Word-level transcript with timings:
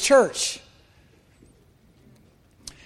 church. 0.00 0.60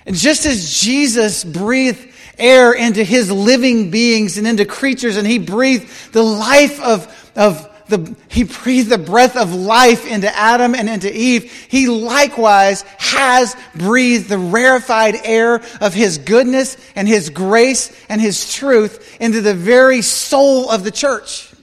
And 0.06 0.14
just 0.14 0.44
as 0.46 0.80
Jesus 0.80 1.44
breathed 1.44 2.12
air 2.38 2.72
into 2.72 3.04
his 3.04 3.30
living 3.30 3.90
beings 3.90 4.38
and 4.38 4.46
into 4.46 4.64
creatures, 4.64 5.16
and 5.16 5.26
he 5.26 5.38
breathed 5.38 6.12
the 6.12 6.22
life 6.22 6.80
of, 6.80 7.32
of 7.36 7.70
the, 7.88 8.14
he 8.28 8.44
breathed 8.44 8.90
the 8.90 8.98
breath 8.98 9.36
of 9.36 9.54
life 9.54 10.06
into 10.06 10.34
Adam 10.34 10.74
and 10.74 10.88
into 10.88 11.14
Eve. 11.14 11.50
He 11.68 11.86
likewise 11.86 12.82
has 12.98 13.54
breathed 13.74 14.28
the 14.28 14.38
rarefied 14.38 15.16
air 15.24 15.62
of 15.80 15.94
his 15.94 16.18
goodness 16.18 16.76
and 16.96 17.06
his 17.06 17.30
grace 17.30 17.94
and 18.08 18.20
his 18.20 18.52
truth 18.52 19.16
into 19.20 19.40
the 19.40 19.54
very 19.54 20.02
soul 20.02 20.70
of 20.70 20.84
the 20.84 20.90
church. 20.90 21.53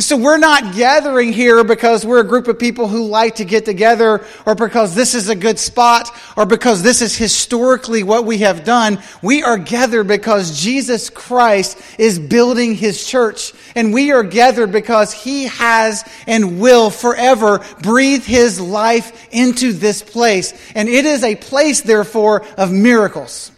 And 0.00 0.04
so 0.06 0.16
we're 0.16 0.38
not 0.38 0.74
gathering 0.74 1.30
here 1.30 1.62
because 1.62 2.06
we're 2.06 2.20
a 2.20 2.24
group 2.24 2.48
of 2.48 2.58
people 2.58 2.88
who 2.88 3.04
like 3.04 3.34
to 3.34 3.44
get 3.44 3.66
together 3.66 4.24
or 4.46 4.54
because 4.54 4.94
this 4.94 5.14
is 5.14 5.28
a 5.28 5.34
good 5.34 5.58
spot 5.58 6.10
or 6.38 6.46
because 6.46 6.82
this 6.82 7.02
is 7.02 7.14
historically 7.14 8.02
what 8.02 8.24
we 8.24 8.38
have 8.38 8.64
done. 8.64 8.98
We 9.20 9.42
are 9.42 9.58
gathered 9.58 10.08
because 10.08 10.58
Jesus 10.58 11.10
Christ 11.10 11.78
is 11.98 12.18
building 12.18 12.74
his 12.74 13.06
church. 13.06 13.52
And 13.74 13.92
we 13.92 14.10
are 14.10 14.22
gathered 14.22 14.72
because 14.72 15.12
he 15.12 15.48
has 15.48 16.02
and 16.26 16.62
will 16.62 16.88
forever 16.88 17.60
breathe 17.82 18.24
his 18.24 18.58
life 18.58 19.28
into 19.30 19.74
this 19.74 20.00
place. 20.00 20.54
And 20.74 20.88
it 20.88 21.04
is 21.04 21.22
a 21.22 21.36
place, 21.36 21.82
therefore, 21.82 22.42
of 22.56 22.72
miracles. 22.72 23.52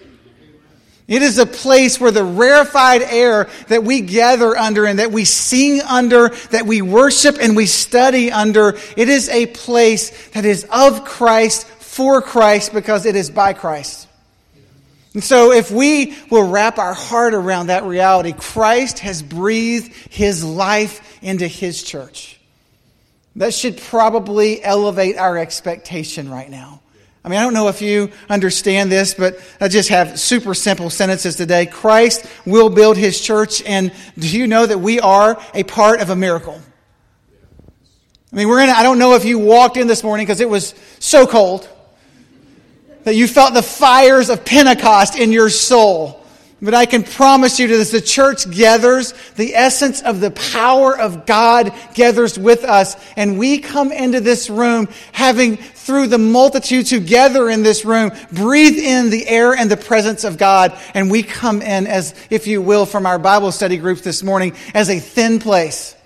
It 1.12 1.20
is 1.20 1.36
a 1.36 1.44
place 1.44 2.00
where 2.00 2.10
the 2.10 2.24
rarefied 2.24 3.02
air 3.02 3.50
that 3.68 3.84
we 3.84 4.00
gather 4.00 4.56
under 4.56 4.86
and 4.86 4.98
that 4.98 5.12
we 5.12 5.26
sing 5.26 5.82
under, 5.82 6.30
that 6.52 6.64
we 6.64 6.80
worship 6.80 7.36
and 7.38 7.54
we 7.54 7.66
study 7.66 8.32
under, 8.32 8.78
it 8.96 9.10
is 9.10 9.28
a 9.28 9.44
place 9.44 10.30
that 10.30 10.46
is 10.46 10.66
of 10.72 11.04
Christ, 11.04 11.66
for 11.66 12.22
Christ, 12.22 12.72
because 12.72 13.04
it 13.04 13.14
is 13.14 13.28
by 13.28 13.52
Christ. 13.52 14.08
And 15.12 15.22
so, 15.22 15.52
if 15.52 15.70
we 15.70 16.16
will 16.30 16.48
wrap 16.48 16.78
our 16.78 16.94
heart 16.94 17.34
around 17.34 17.66
that 17.66 17.84
reality, 17.84 18.32
Christ 18.32 19.00
has 19.00 19.22
breathed 19.22 19.92
his 20.10 20.42
life 20.42 21.22
into 21.22 21.46
his 21.46 21.82
church. 21.82 22.40
That 23.36 23.52
should 23.52 23.76
probably 23.76 24.64
elevate 24.64 25.18
our 25.18 25.36
expectation 25.36 26.30
right 26.30 26.48
now. 26.48 26.81
I 27.24 27.28
mean, 27.28 27.38
I 27.38 27.42
don't 27.42 27.54
know 27.54 27.68
if 27.68 27.80
you 27.80 28.10
understand 28.28 28.90
this, 28.90 29.14
but 29.14 29.38
I 29.60 29.68
just 29.68 29.90
have 29.90 30.18
super 30.18 30.54
simple 30.54 30.90
sentences 30.90 31.36
today. 31.36 31.66
Christ 31.66 32.26
will 32.44 32.68
build 32.68 32.96
his 32.96 33.20
church, 33.20 33.62
and 33.62 33.92
do 34.18 34.28
you 34.28 34.48
know 34.48 34.66
that 34.66 34.78
we 34.78 34.98
are 34.98 35.40
a 35.54 35.62
part 35.62 36.00
of 36.00 36.10
a 36.10 36.16
miracle? 36.16 36.60
I 38.32 38.36
mean, 38.36 38.48
we're 38.48 38.60
in, 38.62 38.70
I 38.70 38.82
don't 38.82 38.98
know 38.98 39.14
if 39.14 39.24
you 39.24 39.38
walked 39.38 39.76
in 39.76 39.86
this 39.86 40.02
morning 40.02 40.26
because 40.26 40.40
it 40.40 40.48
was 40.48 40.74
so 40.98 41.26
cold 41.26 41.68
that 43.04 43.14
you 43.14 43.28
felt 43.28 43.54
the 43.54 43.62
fires 43.62 44.28
of 44.28 44.44
Pentecost 44.44 45.16
in 45.16 45.32
your 45.32 45.50
soul. 45.50 46.21
But 46.62 46.74
I 46.74 46.86
can 46.86 47.02
promise 47.02 47.58
you 47.58 47.66
that 47.66 47.80
as 47.80 47.90
the 47.90 48.00
church 48.00 48.48
gathers, 48.48 49.14
the 49.34 49.56
essence 49.56 50.00
of 50.00 50.20
the 50.20 50.30
power 50.30 50.96
of 50.96 51.26
God 51.26 51.74
gathers 51.94 52.38
with 52.38 52.62
us. 52.62 52.94
And 53.16 53.36
we 53.36 53.58
come 53.58 53.90
into 53.90 54.20
this 54.20 54.48
room 54.48 54.88
having, 55.10 55.56
through 55.56 56.06
the 56.06 56.18
multitudes 56.18 56.88
who 56.88 57.00
gather 57.00 57.50
in 57.50 57.64
this 57.64 57.84
room, 57.84 58.12
breathe 58.30 58.78
in 58.78 59.10
the 59.10 59.26
air 59.26 59.52
and 59.52 59.68
the 59.68 59.76
presence 59.76 60.22
of 60.22 60.38
God. 60.38 60.78
And 60.94 61.10
we 61.10 61.24
come 61.24 61.62
in 61.62 61.88
as, 61.88 62.14
if 62.30 62.46
you 62.46 62.62
will, 62.62 62.86
from 62.86 63.06
our 63.06 63.18
Bible 63.18 63.50
study 63.50 63.76
groups 63.76 64.02
this 64.02 64.22
morning, 64.22 64.54
as 64.72 64.88
a 64.88 65.00
thin 65.00 65.40
place 65.40 65.96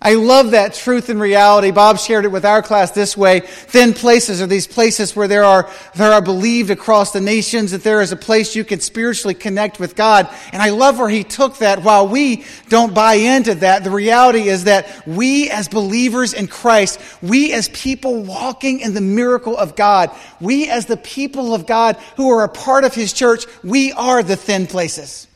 I 0.00 0.14
love 0.14 0.50
that 0.50 0.74
truth 0.74 1.08
and 1.08 1.18
reality. 1.18 1.70
Bob 1.70 1.98
shared 1.98 2.26
it 2.26 2.28
with 2.28 2.44
our 2.44 2.60
class 2.60 2.90
this 2.90 3.16
way. 3.16 3.40
Thin 3.40 3.94
places 3.94 4.42
are 4.42 4.46
these 4.46 4.66
places 4.66 5.16
where 5.16 5.26
there 5.26 5.44
are, 5.44 5.70
there 5.94 6.12
are 6.12 6.20
believed 6.20 6.68
across 6.68 7.12
the 7.12 7.20
nations 7.20 7.70
that 7.70 7.82
there 7.82 8.02
is 8.02 8.12
a 8.12 8.16
place 8.16 8.54
you 8.54 8.62
can 8.62 8.80
spiritually 8.80 9.32
connect 9.32 9.80
with 9.80 9.96
God. 9.96 10.28
And 10.52 10.60
I 10.60 10.68
love 10.68 10.98
where 10.98 11.08
he 11.08 11.24
took 11.24 11.58
that. 11.58 11.82
While 11.82 12.08
we 12.08 12.44
don't 12.68 12.94
buy 12.94 13.14
into 13.14 13.54
that, 13.56 13.84
the 13.84 13.90
reality 13.90 14.48
is 14.48 14.64
that 14.64 15.06
we 15.06 15.48
as 15.48 15.66
believers 15.66 16.34
in 16.34 16.46
Christ, 16.46 17.00
we 17.22 17.54
as 17.54 17.70
people 17.70 18.22
walking 18.22 18.80
in 18.80 18.92
the 18.92 19.00
miracle 19.00 19.56
of 19.56 19.76
God, 19.76 20.10
we 20.40 20.68
as 20.68 20.84
the 20.84 20.98
people 20.98 21.54
of 21.54 21.66
God 21.66 21.96
who 22.16 22.30
are 22.30 22.44
a 22.44 22.48
part 22.50 22.84
of 22.84 22.94
his 22.94 23.14
church, 23.14 23.44
we 23.64 23.92
are 23.92 24.22
the 24.22 24.36
thin 24.36 24.66
places. 24.66 25.26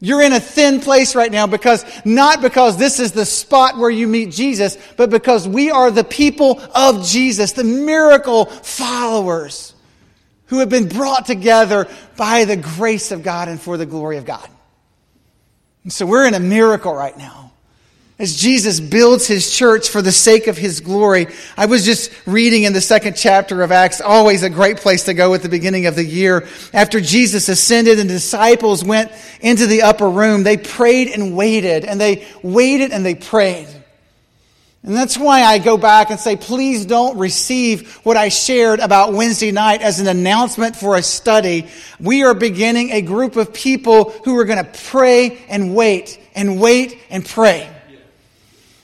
You're 0.00 0.22
in 0.22 0.32
a 0.32 0.40
thin 0.40 0.80
place 0.80 1.16
right 1.16 1.30
now 1.30 1.46
because, 1.46 1.84
not 2.04 2.40
because 2.40 2.76
this 2.76 3.00
is 3.00 3.12
the 3.12 3.24
spot 3.24 3.78
where 3.78 3.90
you 3.90 4.06
meet 4.06 4.30
Jesus, 4.30 4.78
but 4.96 5.10
because 5.10 5.48
we 5.48 5.70
are 5.70 5.90
the 5.90 6.04
people 6.04 6.60
of 6.74 7.04
Jesus, 7.04 7.52
the 7.52 7.64
miracle 7.64 8.46
followers 8.46 9.74
who 10.46 10.60
have 10.60 10.68
been 10.68 10.88
brought 10.88 11.26
together 11.26 11.88
by 12.16 12.44
the 12.44 12.56
grace 12.56 13.10
of 13.10 13.22
God 13.22 13.48
and 13.48 13.60
for 13.60 13.76
the 13.76 13.86
glory 13.86 14.18
of 14.18 14.24
God. 14.24 14.48
And 15.82 15.92
so 15.92 16.06
we're 16.06 16.26
in 16.26 16.34
a 16.34 16.40
miracle 16.40 16.94
right 16.94 17.16
now 17.16 17.52
as 18.18 18.34
Jesus 18.34 18.80
builds 18.80 19.28
his 19.28 19.54
church 19.54 19.90
for 19.90 20.02
the 20.02 20.10
sake 20.10 20.48
of 20.48 20.58
his 20.58 20.80
glory. 20.80 21.28
I 21.56 21.66
was 21.66 21.84
just 21.84 22.10
reading 22.26 22.64
in 22.64 22.72
the 22.72 22.80
second 22.80 23.16
chapter 23.16 23.62
of 23.62 23.70
Acts, 23.70 24.00
always 24.00 24.42
a 24.42 24.50
great 24.50 24.78
place 24.78 25.04
to 25.04 25.14
go 25.14 25.34
at 25.34 25.42
the 25.42 25.48
beginning 25.48 25.86
of 25.86 25.94
the 25.94 26.04
year. 26.04 26.48
After 26.74 27.00
Jesus 27.00 27.48
ascended 27.48 28.00
and 28.00 28.10
the 28.10 28.14
disciples 28.14 28.84
went 28.84 29.12
into 29.40 29.66
the 29.68 29.82
upper 29.82 30.10
room, 30.10 30.42
they 30.42 30.56
prayed 30.56 31.08
and 31.08 31.36
waited, 31.36 31.84
and 31.84 32.00
they 32.00 32.26
waited 32.42 32.90
and 32.90 33.06
they 33.06 33.14
prayed. 33.14 33.68
And 34.82 34.96
that's 34.96 35.18
why 35.18 35.42
I 35.42 35.58
go 35.58 35.76
back 35.76 36.10
and 36.10 36.18
say, 36.18 36.36
please 36.36 36.86
don't 36.86 37.18
receive 37.18 37.96
what 38.04 38.16
I 38.16 38.30
shared 38.30 38.80
about 38.80 39.12
Wednesday 39.12 39.52
night 39.52 39.82
as 39.82 40.00
an 40.00 40.06
announcement 40.06 40.76
for 40.76 40.96
a 40.96 41.02
study. 41.02 41.68
We 42.00 42.22
are 42.24 42.34
beginning 42.34 42.90
a 42.90 43.02
group 43.02 43.36
of 43.36 43.52
people 43.52 44.10
who 44.24 44.38
are 44.38 44.44
going 44.44 44.64
to 44.64 44.78
pray 44.86 45.44
and 45.48 45.74
wait 45.74 46.18
and 46.34 46.60
wait 46.60 46.98
and 47.10 47.24
pray. 47.24 47.68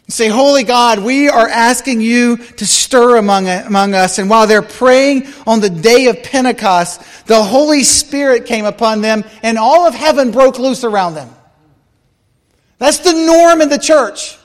Say, 0.08 0.28
Holy 0.28 0.64
God, 0.64 0.98
we 0.98 1.30
are 1.30 1.48
asking 1.48 2.02
you 2.02 2.36
to 2.36 2.66
stir 2.66 3.16
among, 3.16 3.48
among 3.48 3.94
us. 3.94 4.18
And 4.18 4.28
while 4.28 4.46
they're 4.46 4.60
praying 4.60 5.26
on 5.46 5.60
the 5.60 5.70
day 5.70 6.06
of 6.06 6.22
Pentecost, 6.22 7.26
the 7.26 7.42
Holy 7.42 7.82
Spirit 7.82 8.44
came 8.44 8.66
upon 8.66 9.00
them 9.00 9.24
and 9.42 9.56
all 9.56 9.86
of 9.86 9.94
heaven 9.94 10.30
broke 10.30 10.58
loose 10.58 10.84
around 10.84 11.14
them. 11.14 11.30
That's 12.78 12.98
the 12.98 13.12
norm 13.12 13.62
in 13.62 13.70
the 13.70 13.78
church. 13.78 14.36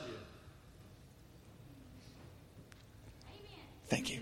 Thank 3.90 4.12
you. 4.12 4.19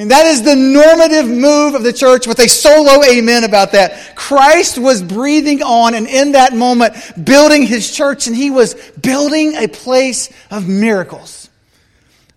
Mean, 0.00 0.08
that 0.08 0.24
is 0.24 0.42
the 0.42 0.56
normative 0.56 1.28
move 1.28 1.74
of 1.74 1.82
the 1.82 1.92
church 1.92 2.26
with 2.26 2.38
a 2.38 2.48
solo 2.48 3.04
amen 3.04 3.44
about 3.44 3.72
that. 3.72 4.16
Christ 4.16 4.78
was 4.78 5.02
breathing 5.02 5.62
on 5.62 5.92
and 5.94 6.06
in 6.06 6.32
that 6.32 6.54
moment 6.54 6.94
building 7.22 7.66
his 7.66 7.94
church 7.94 8.26
and 8.26 8.34
he 8.34 8.50
was 8.50 8.72
building 8.92 9.56
a 9.56 9.68
place 9.68 10.32
of 10.50 10.66
miracles. 10.66 11.50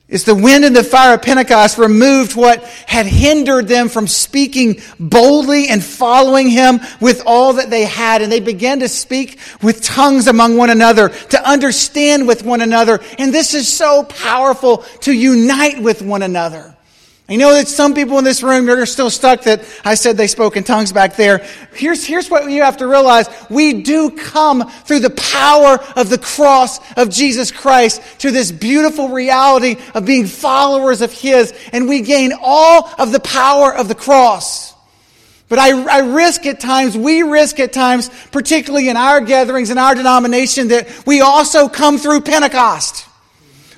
It's 0.09 0.25
the 0.25 0.35
wind 0.35 0.66
and 0.66 0.75
the 0.75 0.84
fire 0.84 1.13
of 1.13 1.22
Pentecost 1.22 1.78
removed 1.78 2.35
what 2.35 2.62
had 2.85 3.06
hindered 3.06 3.69
them 3.69 3.88
from 3.88 4.07
speaking 4.07 4.81
boldly 5.00 5.69
and 5.69 5.81
following 5.81 6.50
him 6.50 6.81
with 7.00 7.24
all 7.25 7.53
that 7.53 7.69
they 7.69 7.85
had. 7.85 8.22
And 8.22 8.30
they 8.30 8.41
began 8.41 8.81
to 8.81 8.90
speak 8.90 9.40
with 9.62 9.81
tongues 9.81 10.28
among 10.28 10.57
one 10.57 10.69
another, 10.69 11.07
to 11.07 11.50
understand 11.50 12.28
with 12.28 12.44
one 12.44 12.59
another. 12.59 13.00
And 13.18 13.34
this 13.34 13.53
is 13.53 13.69
so 13.69 14.03
powerful 14.03 14.80
to 15.03 15.13
unite 15.13 15.81
with 15.81 16.01
one 16.01 16.24
another. 16.24 16.72
I 17.33 17.35
know 17.35 17.53
that 17.55 17.67
some 17.67 17.95
people 17.95 18.19
in 18.19 18.23
this 18.23 18.44
room 18.44 18.69
are 18.69 18.85
still 18.85 19.09
stuck 19.09 19.41
that 19.45 19.66
I 19.83 19.95
said 19.95 20.17
they 20.17 20.27
spoke 20.27 20.55
in 20.55 20.63
tongues 20.63 20.94
back 20.94 21.16
there. 21.16 21.39
Here's, 21.73 22.05
here's 22.05 22.29
what 22.29 22.47
you 22.51 22.61
have 22.61 22.77
to 22.77 22.85
realize. 22.85 23.27
We 23.49 23.81
do 23.81 24.11
come 24.11 24.69
through 24.69 24.99
the 24.99 25.09
power 25.09 25.79
of 25.95 26.11
the 26.11 26.19
cross 26.19 26.79
of 26.95 27.09
Jesus 27.09 27.51
Christ 27.51 28.03
to 28.19 28.29
this 28.29 28.51
beautiful 28.51 29.09
reality 29.09 29.77
of 29.95 30.05
being 30.05 30.27
followers 30.27 31.01
of 31.01 31.11
His, 31.11 31.56
and 31.71 31.89
we 31.89 32.01
gain 32.01 32.33
all 32.39 32.88
of 33.00 33.12
the 33.12 33.19
power 33.19 33.74
of 33.74 33.88
the 33.88 33.95
cross. 33.95 34.75
But 35.50 35.57
I, 35.57 35.71
I 35.85 36.00
risk 36.01 36.45
at 36.45 36.59
times, 36.59 36.95
we 36.95 37.24
risk 37.24 37.59
at 37.59 37.74
times, 37.74 38.12
particularly 38.31 38.89
in 38.89 38.97
our 38.97 39.21
gatherings, 39.21 39.71
in 39.71 39.80
our 39.80 39.95
denomination, 39.95 40.68
that 40.68 41.03
we 41.07 41.21
also 41.21 41.68
come 41.68 41.97
through 41.97 42.21
Pentecost. 42.21 43.07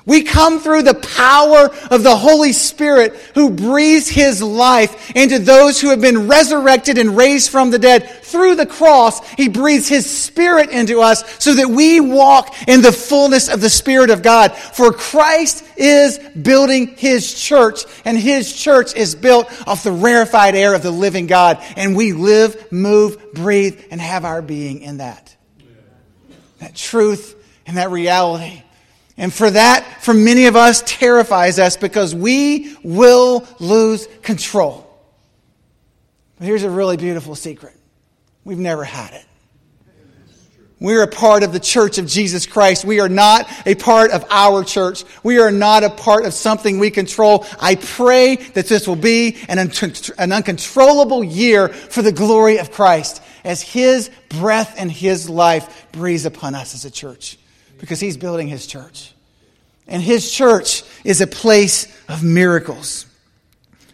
We 0.06 0.22
come 0.22 0.60
through 0.60 0.84
the 0.84 0.94
power 0.94 1.68
of 1.90 2.04
the 2.04 2.16
Holy 2.16 2.52
Spirit 2.52 3.16
who 3.34 3.50
breathes 3.50 4.08
his 4.08 4.40
life 4.40 5.10
into 5.16 5.40
those 5.40 5.80
who 5.80 5.90
have 5.90 6.00
been 6.00 6.28
resurrected 6.28 6.96
and 6.96 7.16
raised 7.16 7.50
from 7.50 7.72
the 7.72 7.78
dead. 7.80 8.08
Through 8.22 8.54
the 8.54 8.66
cross, 8.66 9.28
he 9.30 9.48
breathes 9.48 9.88
his 9.88 10.08
spirit 10.08 10.70
into 10.70 11.00
us 11.00 11.24
so 11.42 11.54
that 11.54 11.68
we 11.68 11.98
walk 11.98 12.54
in 12.68 12.82
the 12.82 12.92
fullness 12.92 13.48
of 13.48 13.60
the 13.60 13.68
Spirit 13.68 14.10
of 14.10 14.22
God. 14.22 14.56
For 14.56 14.92
Christ 14.92 15.64
is 15.76 16.20
building 16.40 16.94
his 16.96 17.34
church, 17.34 17.80
and 18.04 18.16
his 18.16 18.52
church 18.54 18.94
is 18.94 19.16
built 19.16 19.48
off 19.66 19.82
the 19.82 19.90
rarefied 19.90 20.54
air 20.54 20.74
of 20.74 20.84
the 20.84 20.92
living 20.92 21.26
God. 21.26 21.60
And 21.76 21.96
we 21.96 22.12
live, 22.12 22.70
move, 22.70 23.32
breathe, 23.32 23.82
and 23.90 24.00
have 24.00 24.24
our 24.24 24.40
being 24.40 24.82
in 24.82 24.98
that. 24.98 25.34
That 26.60 26.76
truth 26.76 27.34
and 27.66 27.76
that 27.76 27.90
reality. 27.90 28.62
And 29.18 29.32
for 29.32 29.50
that, 29.50 30.02
for 30.02 30.12
many 30.12 30.46
of 30.46 30.56
us, 30.56 30.82
terrifies 30.86 31.58
us 31.58 31.76
because 31.76 32.14
we 32.14 32.76
will 32.82 33.46
lose 33.58 34.06
control. 34.22 34.82
But 36.38 36.46
here's 36.46 36.64
a 36.64 36.70
really 36.70 36.96
beautiful 36.96 37.34
secret 37.34 37.74
we've 38.44 38.58
never 38.58 38.84
had 38.84 39.14
it. 39.14 39.24
We're 40.78 41.02
a 41.02 41.08
part 41.08 41.42
of 41.42 41.54
the 41.54 41.60
church 41.60 41.96
of 41.96 42.06
Jesus 42.06 42.44
Christ. 42.44 42.84
We 42.84 43.00
are 43.00 43.08
not 43.08 43.50
a 43.66 43.74
part 43.74 44.10
of 44.10 44.26
our 44.28 44.62
church. 44.62 45.04
We 45.22 45.38
are 45.38 45.50
not 45.50 45.84
a 45.84 45.88
part 45.88 46.26
of 46.26 46.34
something 46.34 46.78
we 46.78 46.90
control. 46.90 47.46
I 47.58 47.76
pray 47.76 48.36
that 48.36 48.66
this 48.66 48.86
will 48.86 48.94
be 48.94 49.38
an, 49.48 49.58
an 49.58 50.32
uncontrollable 50.32 51.24
year 51.24 51.68
for 51.68 52.02
the 52.02 52.12
glory 52.12 52.58
of 52.58 52.70
Christ 52.70 53.22
as 53.42 53.62
His 53.62 54.10
breath 54.28 54.74
and 54.76 54.92
His 54.92 55.30
life 55.30 55.86
breathes 55.92 56.26
upon 56.26 56.54
us 56.54 56.74
as 56.74 56.84
a 56.84 56.90
church 56.90 57.38
because 57.78 58.00
He's 58.00 58.16
building 58.16 58.48
His 58.48 58.66
church. 58.66 59.12
And 59.86 60.02
His 60.02 60.30
church 60.30 60.82
is 61.04 61.20
a 61.20 61.26
place 61.26 61.86
of 62.08 62.22
miracles 62.22 63.06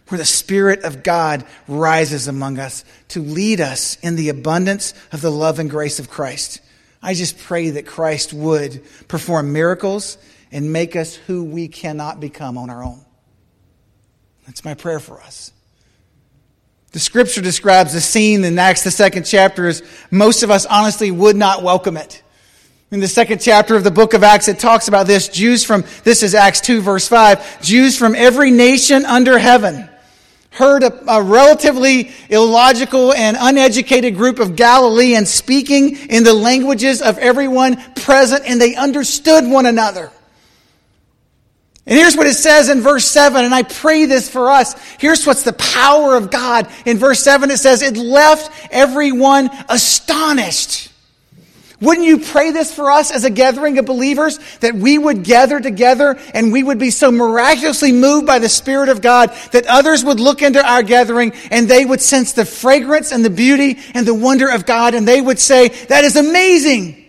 where 0.09 0.19
the 0.19 0.25
Spirit 0.25 0.85
of 0.85 1.03
God 1.03 1.45
rises 1.67 2.29
among 2.29 2.59
us 2.59 2.85
to 3.09 3.23
lead 3.23 3.61
us 3.61 3.97
in 4.03 4.17
the 4.17 4.29
abundance 4.29 4.93
of 5.11 5.23
the 5.23 5.31
love 5.31 5.59
and 5.59 5.71
grace 5.71 5.99
of 5.99 6.11
Christ. 6.11 6.61
I 7.03 7.15
just 7.15 7.39
pray 7.39 7.71
that 7.71 7.87
Christ 7.87 8.33
would 8.33 8.83
perform 9.09 9.53
miracles 9.53 10.19
and 10.53 10.73
make 10.73 10.97
us 10.97 11.15
who 11.15 11.45
we 11.45 11.67
cannot 11.67 12.21
become 12.21 12.59
on 12.59 12.69
our 12.69 12.85
own. 12.85 13.03
That's 14.47 14.65
my 14.65 14.75
prayer 14.75 15.01
for 15.01 15.21
us. 15.21 15.51
The 16.93 17.01
scripture 17.01 17.41
describes 17.41 17.95
the 17.95 18.01
scene 18.03 18.45
in 18.45 18.59
Acts, 18.59 18.85
the 18.85 18.91
second 18.91 19.25
chapter, 19.25 19.67
as 19.67 19.83
most 20.11 20.43
of 20.43 20.51
us 20.51 20.67
honestly 20.67 21.11
would 21.11 21.37
not 21.37 21.63
welcome 21.63 21.97
it. 21.97 22.23
In 22.93 23.01
the 23.01 23.09
second 23.09 23.41
chapter 23.41 23.75
of 23.75 23.85
the 23.85 23.91
book 23.91 24.13
of 24.13 24.23
Acts, 24.23 24.49
it 24.49 24.59
talks 24.59 24.87
about 24.87 25.07
this. 25.07 25.27
Jews 25.29 25.65
from, 25.65 25.83
this 26.05 26.23
is 26.23 26.35
Acts 26.35 26.61
2 26.61 26.83
verse 26.83 27.09
5, 27.09 27.63
Jews 27.63 27.97
from 27.97 28.15
every 28.15 28.51
nation 28.51 29.07
under 29.07 29.39
heaven 29.39 29.89
heard 30.51 30.83
a, 30.83 31.11
a, 31.11 31.23
relatively 31.23 32.11
illogical 32.29 33.15
and 33.15 33.39
uneducated 33.41 34.15
group 34.15 34.39
of 34.39 34.57
Galileans 34.57 35.31
speaking 35.31 35.97
in 36.11 36.23
the 36.23 36.35
languages 36.35 37.01
of 37.01 37.17
everyone 37.17 37.77
present, 37.95 38.45
and 38.47 38.61
they 38.61 38.75
understood 38.75 39.49
one 39.49 39.65
another. 39.65 40.11
And 41.87 41.99
here's 41.99 42.15
what 42.15 42.27
it 42.27 42.35
says 42.35 42.69
in 42.69 42.83
verse 42.83 43.07
7, 43.07 43.43
and 43.43 43.55
I 43.55 43.63
pray 43.63 44.05
this 44.05 44.29
for 44.29 44.51
us. 44.51 44.75
Here's 44.99 45.27
what's 45.27 45.45
the 45.45 45.55
power 45.55 46.15
of 46.15 46.31
God. 46.31 46.69
In 46.85 46.99
verse 46.99 47.21
7, 47.21 47.51
it 47.51 47.57
says, 47.57 47.81
It 47.81 47.97
left 47.97 48.53
everyone 48.71 49.49
astonished. 49.71 50.92
Wouldn't 51.83 52.07
you 52.07 52.21
pray 52.21 52.53
this 52.53 52.73
for 52.73 52.93
us 52.93 53.11
as 53.11 53.25
a 53.25 53.31
gathering 53.31 53.77
of 53.79 53.87
believers 53.87 54.39
that 54.61 54.77
we 54.77 54.99
would 54.99 55.25
gather 55.25 55.59
together 55.59 56.17
and 56.33 56.53
we 56.53 56.63
would 56.63 56.79
be 56.79 56.93
so 56.93 57.11
miraculously 57.11 57.91
moved 57.91 58.25
by 58.25 58.39
the 58.39 58.49
Spirit 58.49 58.89
of 58.89 59.03
God 59.03 59.35
that 59.51 59.67
others 59.67 60.05
would 60.05 60.21
look 60.21 60.43
into 60.43 60.65
our 60.65 60.85
gathering 60.85 61.33
and 61.51 61.69
they 61.69 61.85
would 61.85 62.01
sense 62.01 62.35
the 62.35 62.45
fragrance 62.45 63.11
and 63.11 63.25
the 63.25 63.31
beauty 63.31 63.81
and 63.95 64.07
the 64.07 64.15
wonder 64.15 64.49
of 64.49 64.65
God 64.65 64.95
and 64.95 65.09
they 65.09 65.21
would 65.21 65.41
say, 65.41 65.69
That 65.87 66.05
is 66.05 66.15
amazing. 66.15 67.05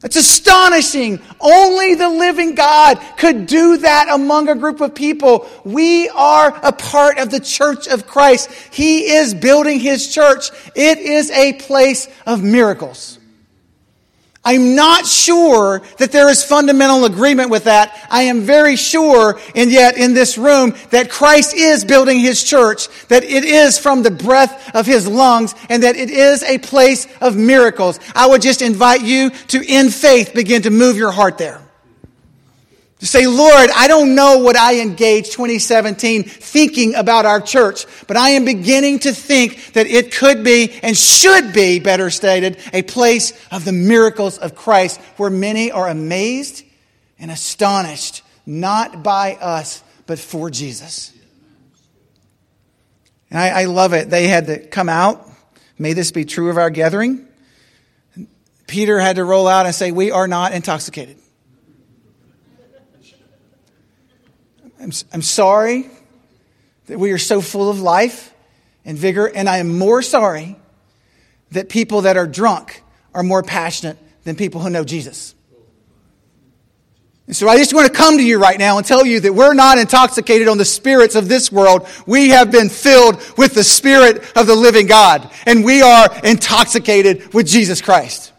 That's 0.00 0.16
astonishing. 0.16 1.20
Only 1.38 1.94
the 1.94 2.08
living 2.08 2.54
God 2.54 3.00
could 3.18 3.46
do 3.46 3.76
that 3.76 4.08
among 4.10 4.48
a 4.48 4.54
group 4.54 4.80
of 4.80 4.94
people. 4.94 5.46
We 5.62 6.08
are 6.08 6.58
a 6.62 6.72
part 6.72 7.18
of 7.18 7.30
the 7.30 7.38
church 7.38 7.86
of 7.86 8.06
Christ. 8.06 8.50
He 8.72 9.12
is 9.12 9.34
building 9.34 9.78
his 9.78 10.12
church. 10.12 10.50
It 10.74 10.98
is 10.98 11.30
a 11.30 11.52
place 11.52 12.08
of 12.26 12.42
miracles. 12.42 13.18
I'm 14.44 14.74
not 14.74 15.06
sure 15.06 15.82
that 15.98 16.10
there 16.10 16.28
is 16.28 16.42
fundamental 16.42 17.04
agreement 17.04 17.50
with 17.50 17.64
that. 17.64 18.06
I 18.10 18.22
am 18.22 18.40
very 18.40 18.74
sure, 18.74 19.38
and 19.54 19.70
yet 19.70 19.96
in 19.96 20.14
this 20.14 20.36
room, 20.36 20.74
that 20.90 21.10
Christ 21.10 21.54
is 21.54 21.84
building 21.84 22.18
his 22.18 22.42
church, 22.42 22.88
that 23.06 23.22
it 23.22 23.44
is 23.44 23.78
from 23.78 24.02
the 24.02 24.10
breath 24.10 24.74
of 24.74 24.84
his 24.84 25.06
lungs, 25.06 25.54
and 25.68 25.84
that 25.84 25.94
it 25.94 26.10
is 26.10 26.42
a 26.42 26.58
place 26.58 27.06
of 27.20 27.36
miracles. 27.36 28.00
I 28.16 28.26
would 28.26 28.42
just 28.42 28.62
invite 28.62 29.02
you 29.02 29.30
to, 29.30 29.64
in 29.64 29.90
faith, 29.90 30.34
begin 30.34 30.62
to 30.62 30.70
move 30.70 30.96
your 30.96 31.12
heart 31.12 31.38
there. 31.38 31.60
To 33.02 33.08
say, 33.08 33.26
Lord, 33.26 33.68
I 33.74 33.88
don't 33.88 34.14
know 34.14 34.38
what 34.38 34.56
I 34.56 34.80
engaged 34.80 35.32
2017 35.32 36.22
thinking 36.22 36.94
about 36.94 37.26
our 37.26 37.40
church, 37.40 37.84
but 38.06 38.16
I 38.16 38.30
am 38.30 38.44
beginning 38.44 39.00
to 39.00 39.12
think 39.12 39.72
that 39.72 39.88
it 39.88 40.14
could 40.14 40.44
be 40.44 40.78
and 40.84 40.96
should 40.96 41.52
be, 41.52 41.80
better 41.80 42.10
stated, 42.10 42.58
a 42.72 42.82
place 42.82 43.32
of 43.50 43.64
the 43.64 43.72
miracles 43.72 44.38
of 44.38 44.54
Christ 44.54 45.00
where 45.16 45.30
many 45.30 45.72
are 45.72 45.88
amazed 45.88 46.62
and 47.18 47.32
astonished, 47.32 48.22
not 48.46 49.02
by 49.02 49.34
us, 49.34 49.82
but 50.06 50.20
for 50.20 50.48
Jesus. 50.48 51.12
And 53.30 53.40
I, 53.40 53.62
I 53.62 53.64
love 53.64 53.94
it. 53.94 54.10
They 54.10 54.28
had 54.28 54.46
to 54.46 54.64
come 54.64 54.88
out. 54.88 55.28
May 55.76 55.94
this 55.94 56.12
be 56.12 56.24
true 56.24 56.50
of 56.50 56.56
our 56.56 56.70
gathering. 56.70 57.26
Peter 58.68 59.00
had 59.00 59.16
to 59.16 59.24
roll 59.24 59.48
out 59.48 59.66
and 59.66 59.74
say, 59.74 59.90
We 59.90 60.12
are 60.12 60.28
not 60.28 60.52
intoxicated. 60.52 61.16
I'm, 64.82 64.90
I'm 65.12 65.22
sorry 65.22 65.88
that 66.86 66.98
we 66.98 67.12
are 67.12 67.18
so 67.18 67.40
full 67.40 67.70
of 67.70 67.80
life 67.80 68.34
and 68.84 68.98
vigor, 68.98 69.26
and 69.26 69.48
I 69.48 69.58
am 69.58 69.78
more 69.78 70.02
sorry 70.02 70.56
that 71.52 71.68
people 71.68 72.02
that 72.02 72.16
are 72.16 72.26
drunk 72.26 72.82
are 73.14 73.22
more 73.22 73.42
passionate 73.42 73.96
than 74.24 74.34
people 74.34 74.60
who 74.60 74.70
know 74.70 74.82
Jesus. 74.82 75.36
And 77.28 77.36
so 77.36 77.48
I 77.48 77.56
just 77.56 77.72
want 77.72 77.86
to 77.86 77.92
come 77.92 78.18
to 78.18 78.24
you 78.24 78.38
right 78.38 78.58
now 78.58 78.76
and 78.78 78.84
tell 78.84 79.06
you 79.06 79.20
that 79.20 79.32
we're 79.32 79.54
not 79.54 79.78
intoxicated 79.78 80.48
on 80.48 80.58
the 80.58 80.64
spirits 80.64 81.14
of 81.14 81.28
this 81.28 81.52
world. 81.52 81.86
We 82.04 82.30
have 82.30 82.50
been 82.50 82.68
filled 82.68 83.22
with 83.38 83.54
the 83.54 83.62
spirit 83.62 84.36
of 84.36 84.48
the 84.48 84.56
living 84.56 84.88
God, 84.88 85.30
and 85.46 85.64
we 85.64 85.80
are 85.80 86.10
intoxicated 86.24 87.32
with 87.32 87.46
Jesus 87.46 87.80
Christ. 87.80 88.31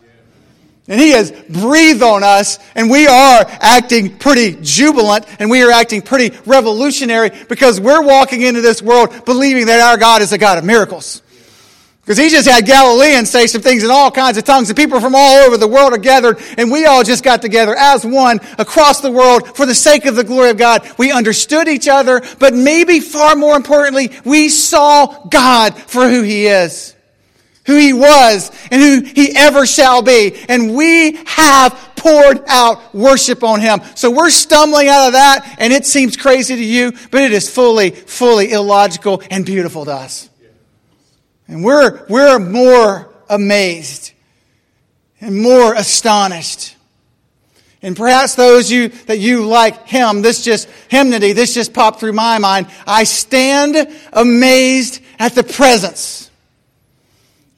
And 0.88 1.00
he 1.00 1.12
has 1.12 1.32
breathed 1.32 2.04
on 2.04 2.24
us, 2.24 2.60
and 2.76 2.90
we 2.90 3.08
are 3.08 3.46
acting 3.48 4.18
pretty 4.18 4.58
jubilant, 4.62 5.26
and 5.40 5.50
we 5.50 5.64
are 5.64 5.72
acting 5.72 6.02
pretty 6.02 6.38
revolutionary 6.46 7.32
because 7.48 7.80
we're 7.80 8.02
walking 8.02 8.42
into 8.42 8.60
this 8.60 8.82
world 8.82 9.24
believing 9.26 9.68
that 9.68 9.80
our 9.80 9.98
God 9.98 10.22
is 10.22 10.34
a 10.34 10.38
God 10.38 10.58
of 10.58 10.66
miracles. 10.66 11.22
Because 12.02 12.18
he 12.18 12.28
just 12.28 12.50
had 12.50 12.66
Galileans 12.66 13.30
say 13.30 13.48
some 13.48 13.62
things 13.62 13.82
in 13.82 13.90
all 13.90 14.12
kinds 14.12 14.38
of 14.38 14.44
tongues, 14.44 14.70
and 14.70 14.76
people 14.76 15.00
from 15.00 15.16
all 15.16 15.38
over 15.46 15.56
the 15.56 15.70
world 15.70 15.94
are 15.94 15.98
gathered, 15.98 16.38
and 16.58 16.70
we 16.70 16.86
all 16.86 17.02
just 17.02 17.24
got 17.24 17.42
together 17.42 17.74
as 17.78 18.06
one 18.06 18.42
across 18.58 19.00
the 19.00 19.10
world 19.10 19.56
for 19.56 19.66
the 19.66 19.74
sake 19.74 20.04
of 20.04 20.18
the 20.18 20.24
glory 20.26 20.50
of 20.50 20.58
God. 20.58 20.86
We 20.98 21.14
understood 21.14 21.70
each 21.70 21.88
other, 21.88 22.22
but 22.40 22.54
maybe 22.54 23.00
far 23.00 23.38
more 23.38 23.56
importantly, 23.56 24.12
we 24.26 24.50
saw 24.50 25.26
God 25.30 25.78
for 25.78 26.10
who 26.10 26.24
he 26.24 26.48
is 26.48 26.94
who 27.66 27.78
he 27.78 27.94
was 27.94 28.52
and 28.72 28.82
who 28.82 29.02
he 29.02 29.36
ever 29.36 29.66
shall 29.66 30.02
be. 30.02 30.36
And 30.50 30.76
we 30.76 31.18
have 31.26 31.94
poured 31.96 32.44
out 32.48 32.94
worship 32.94 33.44
on 33.44 33.62
him. 33.62 33.82
So 33.96 34.12
we're 34.12 34.30
stumbling 34.30 34.90
out 34.90 35.08
of 35.08 35.14
that 35.14 35.56
and 35.60 35.72
it 35.72 35.86
seems 35.86 36.18
crazy 36.18 36.56
to 36.56 36.64
you, 36.64 36.92
but 37.12 37.22
it 37.22 37.32
is 37.32 37.50
fully, 37.50 37.92
fully 37.92 38.52
illogical 38.52 39.22
and 39.30 39.46
beautiful 39.46 39.86
to 39.86 39.92
us. 39.92 40.30
And 41.48 41.64
we're, 41.64 42.06
we're 42.08 42.40
more 42.40 43.14
amazed 43.30 44.12
and 45.22 45.42
more 45.42 45.74
astonished. 45.74 46.76
And 47.82 47.98
perhaps 47.98 48.36
those 48.36 48.72
you 48.72 48.90
that 49.08 49.20
you 49.20 49.46
like 49.46 49.88
him, 49.88 50.22
this 50.22 50.44
just 50.44 50.70
hymnody, 50.88 51.34
this 51.34 51.54
just 51.54 51.74
popped 51.74 52.00
through 52.00 52.14
my 52.14 52.40
mind. 52.40 52.68
I 52.88 53.04
stand 53.04 53.94
amazed 54.14 55.02
at 55.20 55.36
the 55.36 55.44
presence 55.44 56.30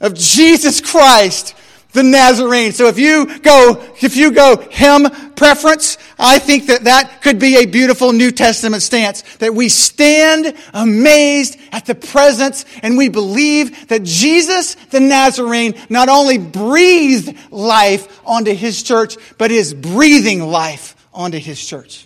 of 0.06 0.14
Jesus 0.14 0.82
Christ, 0.82 1.56
the 1.94 2.04
Nazarene. 2.04 2.74
So 2.74 2.88
if 2.88 3.00
you 3.00 3.40
go, 3.40 3.84
if 4.02 4.16
you 4.16 4.32
go 4.32 4.58
hymn 4.70 5.10
preference, 5.36 5.98
I 6.20 6.38
think 6.38 6.68
that 6.68 6.84
that 6.84 7.24
could 7.24 7.40
be 7.40 7.58
a 7.58 7.66
beautiful 7.66 8.14
New 8.14 8.32
Testament 8.32 8.84
stance. 8.84 9.24
That 9.38 9.56
we 9.56 9.68
stand 9.68 10.56
amazed 10.74 11.58
at 11.72 11.88
the 11.88 11.96
presence 11.96 12.66
and 12.84 12.98
we 12.98 13.10
believe 13.10 13.88
that 13.88 14.04
Jesus, 14.04 14.76
the 14.76 15.00
Nazarene, 15.00 15.74
not 15.90 16.08
only 16.08 16.38
breathed 16.38 17.36
life 17.52 18.22
onto 18.28 18.54
his 18.54 18.84
church, 18.84 19.18
but 19.40 19.50
is 19.50 19.74
breathing 19.74 20.42
life 20.42 20.96
onto 21.14 21.40
his 21.40 21.66
church. 21.66 22.06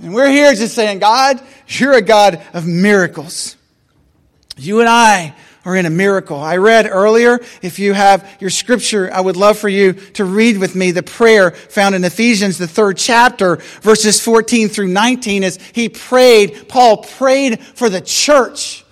And 0.00 0.14
we're 0.14 0.30
here 0.30 0.54
just 0.54 0.74
saying, 0.74 1.00
God, 1.00 1.38
you're 1.68 1.92
a 1.92 2.02
God 2.02 2.42
of 2.54 2.66
miracles. 2.66 3.56
You 4.56 4.80
and 4.80 4.88
I 4.88 5.34
or 5.64 5.76
in 5.76 5.86
a 5.86 5.90
miracle. 5.90 6.38
I 6.38 6.56
read 6.56 6.86
earlier, 6.86 7.38
if 7.62 7.78
you 7.78 7.92
have 7.92 8.28
your 8.40 8.50
scripture, 8.50 9.12
I 9.12 9.20
would 9.20 9.36
love 9.36 9.58
for 9.58 9.68
you 9.68 9.92
to 10.14 10.24
read 10.24 10.58
with 10.58 10.74
me 10.74 10.90
the 10.90 11.02
prayer 11.02 11.52
found 11.52 11.94
in 11.94 12.04
Ephesians, 12.04 12.58
the 12.58 12.66
third 12.66 12.96
chapter, 12.96 13.56
verses 13.80 14.20
14 14.20 14.68
through 14.68 14.88
19, 14.88 15.44
as 15.44 15.56
he 15.72 15.88
prayed, 15.88 16.68
Paul 16.68 16.98
prayed 16.98 17.60
for 17.60 17.88
the 17.88 18.00
church. 18.00 18.84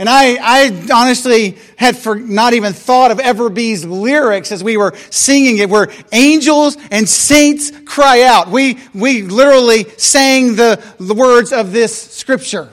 And 0.00 0.08
I, 0.08 0.38
I 0.40 0.86
honestly 0.94 1.58
had 1.76 1.94
for, 1.94 2.14
not 2.14 2.54
even 2.54 2.72
thought 2.72 3.10
of 3.10 3.18
Everbee's 3.18 3.84
lyrics 3.84 4.50
as 4.50 4.64
we 4.64 4.78
were 4.78 4.94
singing 5.10 5.58
it, 5.58 5.68
where 5.68 5.88
angels 6.10 6.78
and 6.90 7.06
saints 7.06 7.70
cry 7.84 8.22
out. 8.22 8.48
We, 8.48 8.78
we 8.94 9.20
literally 9.20 9.84
sang 9.98 10.56
the, 10.56 10.82
the 10.98 11.12
words 11.12 11.52
of 11.52 11.72
this 11.72 12.12
scripture. 12.12 12.70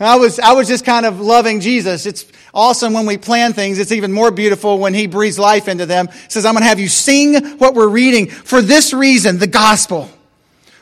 I 0.00 0.16
was, 0.16 0.40
I 0.40 0.52
was 0.52 0.66
just 0.66 0.84
kind 0.84 1.06
of 1.06 1.20
loving 1.20 1.60
Jesus. 1.60 2.04
It's 2.04 2.26
awesome 2.52 2.92
when 2.94 3.06
we 3.06 3.16
plan 3.16 3.52
things. 3.52 3.78
It's 3.78 3.92
even 3.92 4.12
more 4.12 4.32
beautiful 4.32 4.78
when 4.78 4.92
he 4.92 5.06
breathes 5.06 5.38
life 5.38 5.68
into 5.68 5.86
them. 5.86 6.08
He 6.08 6.30
says, 6.30 6.44
I'm 6.44 6.54
going 6.54 6.62
to 6.62 6.68
have 6.68 6.80
you 6.80 6.88
sing 6.88 7.58
what 7.58 7.74
we're 7.74 7.88
reading. 7.88 8.28
For 8.28 8.60
this 8.60 8.92
reason, 8.92 9.38
the 9.38 9.46
gospel. 9.46 10.10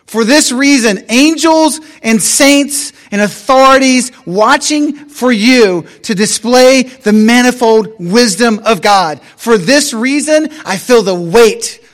For 0.06 0.24
this 0.24 0.50
reason, 0.50 1.04
angels 1.10 1.80
and 2.02 2.22
saints 2.22 2.92
and 3.10 3.20
authorities 3.20 4.12
watching 4.26 4.94
for 4.94 5.30
you 5.30 5.86
to 6.02 6.14
display 6.14 6.82
the 6.82 7.12
manifold 7.12 7.94
wisdom 7.98 8.60
of 8.64 8.82
God. 8.82 9.20
For 9.36 9.58
this 9.58 9.92
reason, 9.92 10.48
I 10.64 10.76
feel 10.78 11.02
the 11.02 11.14
weight 11.14 11.86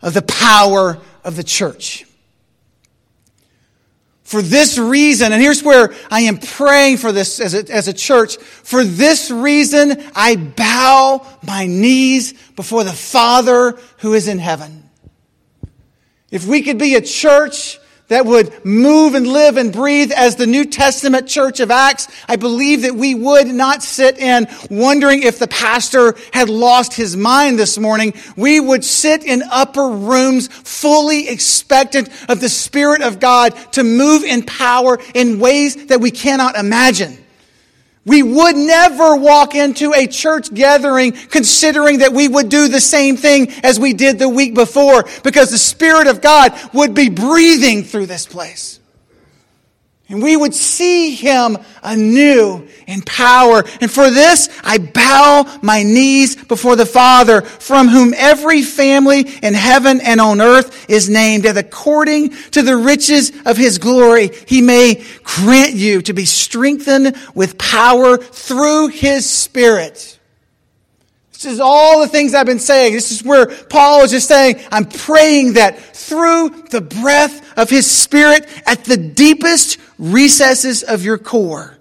of 0.00 0.14
the 0.14 0.22
power 0.22 0.98
of 1.24 1.36
the 1.36 1.44
church. 1.44 2.06
For 4.32 4.40
this 4.40 4.78
reason, 4.78 5.30
and 5.34 5.42
here's 5.42 5.62
where 5.62 5.92
I 6.10 6.22
am 6.22 6.38
praying 6.38 6.96
for 6.96 7.12
this 7.12 7.38
as 7.38 7.52
a, 7.52 7.70
as 7.70 7.86
a 7.86 7.92
church. 7.92 8.38
For 8.38 8.82
this 8.82 9.30
reason, 9.30 10.02
I 10.16 10.36
bow 10.36 11.26
my 11.42 11.66
knees 11.66 12.32
before 12.56 12.82
the 12.82 12.94
Father 12.94 13.78
who 13.98 14.14
is 14.14 14.28
in 14.28 14.38
heaven. 14.38 14.88
If 16.30 16.46
we 16.46 16.62
could 16.62 16.78
be 16.78 16.94
a 16.94 17.02
church 17.02 17.78
that 18.12 18.26
would 18.26 18.64
move 18.64 19.14
and 19.14 19.26
live 19.26 19.56
and 19.56 19.72
breathe 19.72 20.12
as 20.12 20.36
the 20.36 20.46
New 20.46 20.66
Testament 20.66 21.26
church 21.26 21.60
of 21.60 21.70
Acts, 21.70 22.08
I 22.28 22.36
believe 22.36 22.82
that 22.82 22.94
we 22.94 23.14
would 23.14 23.48
not 23.48 23.82
sit 23.82 24.18
in 24.18 24.48
wondering 24.70 25.22
if 25.22 25.38
the 25.38 25.48
pastor 25.48 26.14
had 26.32 26.50
lost 26.50 26.92
his 26.92 27.16
mind 27.16 27.58
this 27.58 27.78
morning. 27.78 28.12
We 28.36 28.60
would 28.60 28.84
sit 28.84 29.24
in 29.24 29.42
upper 29.50 29.88
rooms 29.88 30.48
fully 30.48 31.28
expectant 31.28 32.10
of 32.28 32.40
the 32.40 32.50
Spirit 32.50 33.00
of 33.00 33.18
God 33.18 33.54
to 33.72 33.82
move 33.82 34.24
in 34.24 34.42
power 34.42 34.98
in 35.14 35.38
ways 35.38 35.86
that 35.86 36.00
we 36.00 36.10
cannot 36.10 36.56
imagine. 36.56 37.21
We 38.04 38.22
would 38.22 38.56
never 38.56 39.16
walk 39.16 39.54
into 39.54 39.92
a 39.92 40.08
church 40.08 40.52
gathering 40.52 41.12
considering 41.12 41.98
that 41.98 42.12
we 42.12 42.26
would 42.26 42.48
do 42.48 42.66
the 42.66 42.80
same 42.80 43.16
thing 43.16 43.52
as 43.62 43.78
we 43.78 43.92
did 43.92 44.18
the 44.18 44.28
week 44.28 44.54
before 44.54 45.04
because 45.22 45.50
the 45.50 45.58
Spirit 45.58 46.08
of 46.08 46.20
God 46.20 46.52
would 46.72 46.94
be 46.94 47.08
breathing 47.08 47.84
through 47.84 48.06
this 48.06 48.26
place. 48.26 48.80
And 50.12 50.22
we 50.22 50.36
would 50.36 50.52
see 50.52 51.14
him 51.14 51.56
anew 51.82 52.68
in 52.86 53.00
power. 53.00 53.64
And 53.80 53.90
for 53.90 54.10
this, 54.10 54.50
I 54.62 54.76
bow 54.76 55.58
my 55.62 55.84
knees 55.84 56.36
before 56.36 56.76
the 56.76 56.84
Father, 56.84 57.40
from 57.40 57.88
whom 57.88 58.12
every 58.14 58.60
family 58.60 59.20
in 59.20 59.54
heaven 59.54 60.02
and 60.02 60.20
on 60.20 60.42
earth 60.42 60.90
is 60.90 61.08
named, 61.08 61.44
that 61.44 61.56
according 61.56 62.28
to 62.50 62.60
the 62.60 62.76
riches 62.76 63.32
of 63.46 63.56
his 63.56 63.78
glory, 63.78 64.30
he 64.46 64.60
may 64.60 65.02
grant 65.24 65.72
you 65.72 66.02
to 66.02 66.12
be 66.12 66.26
strengthened 66.26 67.16
with 67.34 67.56
power 67.56 68.18
through 68.18 68.88
his 68.88 69.24
Spirit. 69.24 70.18
This 71.42 71.54
is 71.54 71.60
all 71.60 72.00
the 72.00 72.06
things 72.06 72.34
I've 72.34 72.46
been 72.46 72.60
saying. 72.60 72.92
This 72.92 73.10
is 73.10 73.24
where 73.24 73.46
Paul 73.46 74.04
is 74.04 74.12
just 74.12 74.28
saying, 74.28 74.60
I'm 74.70 74.84
praying 74.84 75.54
that 75.54 75.76
through 75.76 76.50
the 76.70 76.80
breath 76.80 77.58
of 77.58 77.68
his 77.68 77.90
spirit 77.90 78.46
at 78.64 78.84
the 78.84 78.96
deepest 78.96 79.78
recesses 79.98 80.84
of 80.84 81.04
your 81.04 81.18
core 81.18 81.76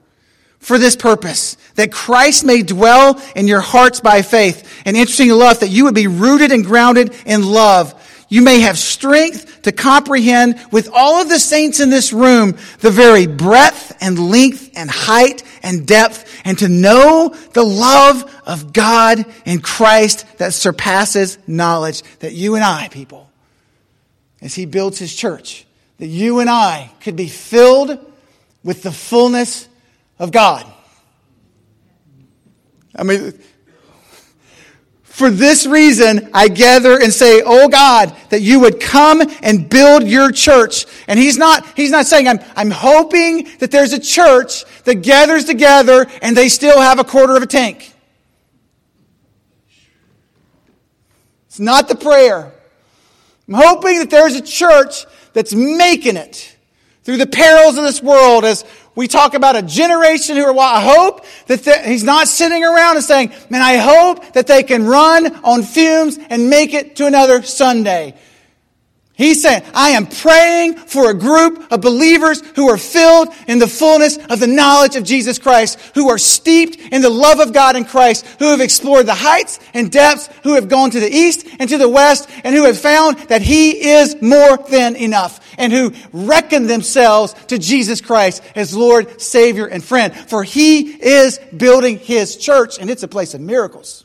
for 0.58 0.80
this 0.80 0.96
purpose, 0.96 1.58
that 1.75 1.91
Christ 1.91 2.44
may 2.44 2.63
dwell 2.63 3.22
in 3.36 3.48
your 3.48 3.62
hearts 3.62 4.00
by 4.00 4.24
faith. 4.24 4.82
And 4.84 4.98
interesting 4.98 5.30
enough, 5.30 5.60
that 5.60 5.70
you 5.70 5.84
would 5.84 5.96
be 5.96 6.08
rooted 6.08 6.51
and 6.51 6.65
grounded 6.65 7.15
in 7.27 7.46
love. 7.46 7.94
You 8.32 8.42
may 8.42 8.62
have 8.62 8.78
strength 8.78 9.64
to 9.64 9.74
comprehend 9.74 10.58
with 10.72 10.90
all 10.94 11.22
of 11.22 11.28
the 11.28 11.38
saints 11.38 11.82
in 11.82 11.90
this 11.90 12.14
room 12.14 12.58
the 12.80 12.90
very 12.90 13.28
breadth 13.28 13.94
and 14.00 14.18
length 14.18 14.72
and 14.74 14.90
height 14.90 15.44
and 15.62 15.86
depth 15.86 16.42
and 16.46 16.58
to 16.60 16.70
know 16.70 17.36
the 17.52 17.66
love 17.66 18.24
of 18.46 18.72
God 18.72 19.26
in 19.44 19.60
Christ 19.60 20.26
that 20.38 20.54
surpasses 20.54 21.40
knowledge 21.46 22.04
that 22.20 22.32
you 22.32 22.56
and 22.56 22.64
I, 22.64 22.88
people, 22.88 23.30
as 24.42 24.56
he 24.56 24.66
builds 24.66 24.98
his 24.98 25.14
church, 25.14 25.66
that 25.98 26.08
you 26.08 26.40
and 26.40 26.50
I 26.50 26.90
could 27.02 27.18
be 27.18 27.28
filled 27.28 28.00
with 28.64 28.82
the 28.82 28.94
fullness 28.94 29.68
of 30.20 30.32
God. 30.32 30.66
I 32.96 33.04
mean, 33.04 33.38
for 35.22 35.30
this 35.30 35.68
reason, 35.68 36.32
I 36.34 36.48
gather 36.48 37.00
and 37.00 37.13
say, 37.13 37.44
Oh 37.46 37.70
God, 37.70 38.16
that 38.30 38.42
you 38.42 38.60
would 38.62 38.80
come 38.80 39.22
and 39.44 39.70
build 39.70 40.04
your 40.04 40.32
church. 40.32 40.88
And 41.08 41.20
he's 41.20 41.38
not, 41.38 41.63
he's 41.78 41.92
not 41.92 42.08
saying, 42.08 42.28
I'm, 42.28 42.40
I'm 42.56 42.72
hoping 42.72 43.48
that 43.60 43.70
there's 43.70 43.94
a 43.94 44.00
church 44.00 44.66
that 44.86 44.96
gathers 45.04 45.46
together 45.46 46.08
and 46.24 46.36
they 46.36 46.50
still 46.50 46.82
have 46.82 46.98
a 46.98 47.04
quarter 47.04 47.38
of 47.38 47.44
a 47.44 47.46
tank. 47.46 47.94
It's 51.46 51.60
not 51.60 51.88
the 51.88 51.96
prayer. 51.96 52.51
I'm 53.48 53.54
hoping 53.54 54.00
that 54.00 54.10
there's 54.10 54.34
a 54.34 54.42
church 54.42 55.06
that's 55.34 55.54
making 55.54 56.18
it 56.18 56.58
through 57.04 57.18
the 57.18 57.28
perils 57.28 57.78
of 57.78 57.84
this 57.84 58.01
world 58.01 58.44
as 58.44 58.66
we 58.95 59.07
talk 59.07 59.33
about 59.33 59.55
a 59.55 59.62
generation 59.62 60.36
who 60.36 60.43
are, 60.43 60.57
I 60.57 60.81
hope 60.81 61.25
that 61.48 61.86
he's 61.86 62.03
not 62.03 62.27
sitting 62.27 62.63
around 62.63 62.98
and 62.98 63.05
saying, 63.05 63.31
man, 63.50 63.62
I 63.62 63.77
hope 63.77 64.33
that 64.33 64.48
they 64.48 64.63
can 64.63 64.86
run 64.86 65.33
on 65.43 65.63
fumes 65.63 66.19
and 66.29 66.50
make 66.50 66.74
it 66.74 66.98
to 66.98 67.05
another 67.05 67.41
Sunday. 67.43 68.15
He's 69.22 69.44
saying, 69.44 69.62
I 69.75 69.92
am 69.92 70.08
praying 70.08 70.78
for 70.78 71.12
a 71.12 71.13
group 71.13 71.72
of 71.72 71.80
believers 71.80 72.42
who 72.56 72.70
are 72.70 72.78
filled 72.78 73.28
in 73.48 73.60
the 73.60 73.68
fullness 73.68 74.18
of 74.18 74.40
the 74.40 74.48
knowledge 74.48 74.96
of 74.96 75.04
Jesus 75.04 75.38
Christ, 75.38 75.80
who 75.94 76.10
are 76.10 76.18
steeped 76.18 76.78
in 76.92 77.04
the 77.04 77.10
love 77.12 77.40
of 77.40 77.54
God 77.54 77.75
in 77.75 77.86
Christ, 77.86 78.25
who 78.40 78.50
have 78.50 78.62
explored 78.62 79.06
the 79.06 79.13
heights 79.13 79.60
and 79.75 79.92
depths, 79.92 80.28
who 80.42 80.56
have 80.56 80.70
gone 80.70 80.90
to 80.90 81.00
the 81.00 81.08
east 81.08 81.46
and 81.60 81.70
to 81.70 81.78
the 81.78 81.88
west, 81.88 82.28
and 82.44 82.56
who 82.56 82.66
have 82.66 82.80
found 82.80 83.16
that 83.30 83.44
He 83.44 83.92
is 83.92 84.20
more 84.24 84.58
than 84.58 84.96
enough, 84.96 85.40
and 85.56 85.72
who 85.72 85.94
reckon 86.12 86.66
themselves 86.66 87.36
to 87.46 87.60
Jesus 87.60 88.01
Christ 88.01 88.42
as 88.56 88.75
Lord, 88.75 89.22
Savior, 89.22 89.68
and 89.68 89.84
friend. 89.84 90.16
For 90.16 90.44
He 90.44 90.80
is 91.00 91.38
building 91.56 92.00
His 92.00 92.38
church, 92.38 92.80
and 92.80 92.90
it's 92.90 93.04
a 93.04 93.08
place 93.08 93.36
of 93.36 93.42
miracles. 93.42 94.04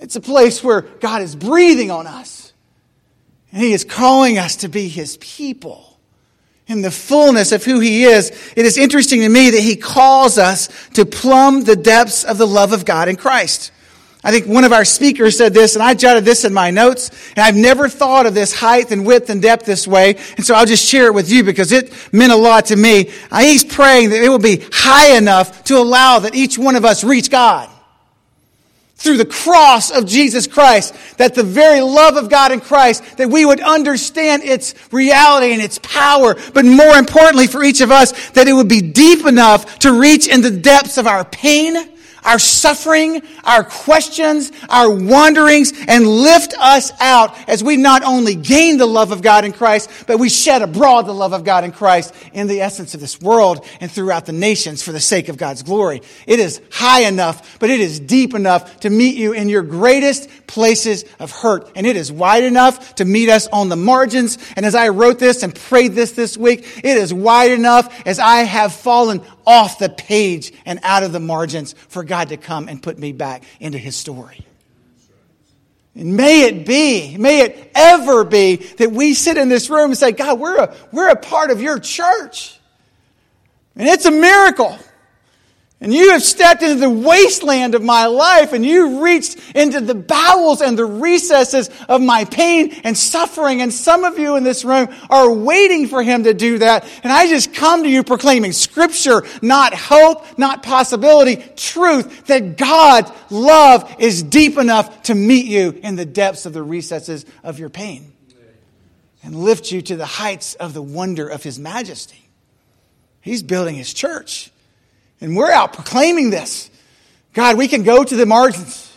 It's 0.00 0.16
a 0.16 0.20
place 0.20 0.64
where 0.64 0.80
God 0.80 1.22
is 1.22 1.36
breathing 1.36 1.92
on 1.92 2.08
us. 2.08 2.49
And 3.52 3.62
He 3.62 3.72
is 3.72 3.84
calling 3.84 4.38
us 4.38 4.56
to 4.56 4.68
be 4.68 4.88
His 4.88 5.16
people 5.18 5.98
in 6.66 6.82
the 6.82 6.90
fullness 6.90 7.52
of 7.52 7.64
who 7.64 7.80
He 7.80 8.04
is. 8.04 8.30
It 8.56 8.64
is 8.64 8.78
interesting 8.78 9.20
to 9.20 9.28
me 9.28 9.50
that 9.50 9.60
He 9.60 9.76
calls 9.76 10.38
us 10.38 10.68
to 10.90 11.04
plumb 11.04 11.64
the 11.64 11.76
depths 11.76 12.24
of 12.24 12.38
the 12.38 12.46
love 12.46 12.72
of 12.72 12.84
God 12.84 13.08
in 13.08 13.16
Christ. 13.16 13.72
I 14.22 14.30
think 14.32 14.46
one 14.46 14.64
of 14.64 14.72
our 14.72 14.84
speakers 14.84 15.38
said 15.38 15.54
this, 15.54 15.74
and 15.74 15.82
I 15.82 15.94
jotted 15.94 16.26
this 16.26 16.44
in 16.44 16.52
my 16.52 16.70
notes, 16.70 17.10
and 17.30 17.38
I've 17.38 17.56
never 17.56 17.88
thought 17.88 18.26
of 18.26 18.34
this 18.34 18.54
height 18.54 18.90
and 18.90 19.06
width 19.06 19.30
and 19.30 19.40
depth 19.40 19.64
this 19.64 19.88
way, 19.88 20.16
and 20.36 20.44
so 20.44 20.54
I'll 20.54 20.66
just 20.66 20.86
share 20.86 21.06
it 21.06 21.14
with 21.14 21.30
you 21.30 21.42
because 21.42 21.72
it 21.72 21.90
meant 22.12 22.30
a 22.30 22.36
lot 22.36 22.66
to 22.66 22.76
me. 22.76 23.10
Uh, 23.30 23.40
he's 23.40 23.64
praying 23.64 24.10
that 24.10 24.22
it 24.22 24.28
will 24.28 24.38
be 24.38 24.62
high 24.72 25.16
enough 25.16 25.64
to 25.64 25.78
allow 25.78 26.18
that 26.18 26.34
each 26.34 26.58
one 26.58 26.76
of 26.76 26.84
us 26.84 27.02
reach 27.02 27.30
God 27.30 27.70
through 29.00 29.16
the 29.16 29.24
cross 29.24 29.90
of 29.90 30.06
Jesus 30.06 30.46
Christ, 30.46 30.94
that 31.16 31.34
the 31.34 31.42
very 31.42 31.80
love 31.80 32.16
of 32.16 32.28
God 32.28 32.52
in 32.52 32.60
Christ, 32.60 33.16
that 33.16 33.30
we 33.30 33.46
would 33.46 33.60
understand 33.60 34.42
its 34.42 34.74
reality 34.92 35.54
and 35.54 35.62
its 35.62 35.78
power, 35.82 36.36
but 36.52 36.66
more 36.66 36.96
importantly 36.96 37.46
for 37.46 37.64
each 37.64 37.80
of 37.80 37.90
us, 37.90 38.30
that 38.32 38.46
it 38.46 38.52
would 38.52 38.68
be 38.68 38.82
deep 38.82 39.24
enough 39.24 39.78
to 39.80 39.98
reach 39.98 40.28
in 40.28 40.42
the 40.42 40.50
depths 40.50 40.98
of 40.98 41.06
our 41.06 41.24
pain, 41.24 41.76
our 42.24 42.38
suffering, 42.38 43.22
our 43.44 43.64
questions, 43.64 44.52
our 44.68 44.90
wanderings, 44.90 45.72
and 45.88 46.06
lift 46.06 46.54
us 46.58 46.92
out 47.00 47.36
as 47.48 47.62
we 47.64 47.76
not 47.76 48.02
only 48.02 48.34
gain 48.34 48.78
the 48.78 48.86
love 48.86 49.12
of 49.12 49.22
God 49.22 49.44
in 49.44 49.52
Christ, 49.52 49.90
but 50.06 50.18
we 50.18 50.28
shed 50.28 50.62
abroad 50.62 51.02
the 51.02 51.14
love 51.14 51.32
of 51.32 51.44
God 51.44 51.64
in 51.64 51.72
Christ 51.72 52.14
in 52.32 52.46
the 52.46 52.60
essence 52.60 52.94
of 52.94 53.00
this 53.00 53.20
world 53.20 53.64
and 53.80 53.90
throughout 53.90 54.26
the 54.26 54.32
nations 54.32 54.82
for 54.82 54.92
the 54.92 55.00
sake 55.00 55.28
of 55.28 55.36
God's 55.36 55.62
glory. 55.62 56.02
It 56.26 56.40
is 56.40 56.60
high 56.70 57.02
enough, 57.02 57.58
but 57.58 57.70
it 57.70 57.80
is 57.80 58.00
deep 58.00 58.34
enough 58.34 58.80
to 58.80 58.90
meet 58.90 59.16
you 59.16 59.32
in 59.32 59.48
your 59.48 59.62
greatest 59.62 60.28
places 60.46 61.04
of 61.18 61.30
hurt. 61.30 61.70
And 61.76 61.86
it 61.86 61.96
is 61.96 62.10
wide 62.10 62.44
enough 62.44 62.96
to 62.96 63.04
meet 63.04 63.28
us 63.28 63.46
on 63.46 63.68
the 63.68 63.76
margins. 63.76 64.38
And 64.56 64.66
as 64.66 64.74
I 64.74 64.88
wrote 64.88 65.18
this 65.18 65.42
and 65.42 65.54
prayed 65.54 65.92
this 65.92 66.12
this 66.12 66.36
week, 66.36 66.66
it 66.78 66.96
is 66.96 67.14
wide 67.14 67.52
enough 67.52 68.06
as 68.06 68.18
I 68.18 68.40
have 68.40 68.72
fallen 68.72 69.22
off 69.50 69.80
the 69.80 69.88
page 69.88 70.52
and 70.64 70.78
out 70.84 71.02
of 71.02 71.10
the 71.10 71.18
margins 71.18 71.72
for 71.88 72.04
God 72.04 72.28
to 72.28 72.36
come 72.36 72.68
and 72.68 72.80
put 72.80 72.96
me 72.96 73.10
back 73.10 73.42
into 73.58 73.78
his 73.78 73.96
story. 73.96 74.46
And 75.96 76.16
may 76.16 76.42
it 76.42 76.64
be, 76.64 77.16
may 77.18 77.40
it 77.40 77.72
ever 77.74 78.22
be 78.22 78.56
that 78.78 78.92
we 78.92 79.12
sit 79.12 79.36
in 79.36 79.48
this 79.48 79.68
room 79.68 79.90
and 79.90 79.98
say, 79.98 80.12
God, 80.12 80.38
we're 80.38 80.56
a, 80.56 80.76
we're 80.92 81.08
a 81.08 81.16
part 81.16 81.50
of 81.50 81.60
your 81.60 81.80
church. 81.80 82.56
And 83.74 83.88
it's 83.88 84.04
a 84.04 84.12
miracle. 84.12 84.78
And 85.82 85.94
you 85.94 86.10
have 86.10 86.22
stepped 86.22 86.62
into 86.62 86.78
the 86.78 86.90
wasteland 86.90 87.74
of 87.74 87.82
my 87.82 88.04
life 88.04 88.52
and 88.52 88.66
you 88.66 89.02
reached 89.02 89.38
into 89.54 89.80
the 89.80 89.94
bowels 89.94 90.60
and 90.60 90.76
the 90.76 90.84
recesses 90.84 91.70
of 91.88 92.02
my 92.02 92.26
pain 92.26 92.72
and 92.84 92.96
suffering. 92.96 93.62
And 93.62 93.72
some 93.72 94.04
of 94.04 94.18
you 94.18 94.36
in 94.36 94.44
this 94.44 94.62
room 94.62 94.88
are 95.08 95.32
waiting 95.32 95.88
for 95.88 96.02
him 96.02 96.24
to 96.24 96.34
do 96.34 96.58
that. 96.58 96.86
And 97.02 97.10
I 97.10 97.28
just 97.28 97.54
come 97.54 97.82
to 97.84 97.88
you 97.88 98.04
proclaiming 98.04 98.52
scripture, 98.52 99.22
not 99.40 99.72
hope, 99.72 100.38
not 100.38 100.62
possibility, 100.62 101.36
truth 101.56 102.26
that 102.26 102.58
God's 102.58 103.10
love 103.30 103.96
is 103.98 104.22
deep 104.22 104.58
enough 104.58 105.04
to 105.04 105.14
meet 105.14 105.46
you 105.46 105.80
in 105.82 105.96
the 105.96 106.04
depths 106.04 106.44
of 106.44 106.52
the 106.52 106.62
recesses 106.62 107.24
of 107.42 107.58
your 107.58 107.70
pain 107.70 108.12
and 109.22 109.34
lift 109.34 109.72
you 109.72 109.80
to 109.80 109.96
the 109.96 110.04
heights 110.04 110.54
of 110.56 110.74
the 110.74 110.82
wonder 110.82 111.26
of 111.26 111.42
his 111.42 111.58
majesty. 111.58 112.28
He's 113.22 113.42
building 113.42 113.76
his 113.76 113.94
church. 113.94 114.50
And 115.20 115.36
we're 115.36 115.50
out 115.50 115.72
proclaiming 115.72 116.30
this. 116.30 116.70
God, 117.32 117.58
we 117.58 117.68
can 117.68 117.82
go 117.82 118.02
to 118.02 118.16
the 118.16 118.26
margins 118.26 118.90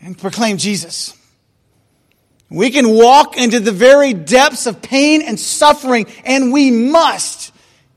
and 0.00 0.16
proclaim 0.16 0.56
Jesus. 0.56 1.16
We 2.50 2.70
can 2.70 2.90
walk 2.90 3.36
into 3.36 3.58
the 3.58 3.72
very 3.72 4.12
depths 4.12 4.66
of 4.66 4.80
pain 4.80 5.22
and 5.22 5.40
suffering, 5.40 6.06
and 6.24 6.52
we 6.52 6.70
must, 6.70 7.52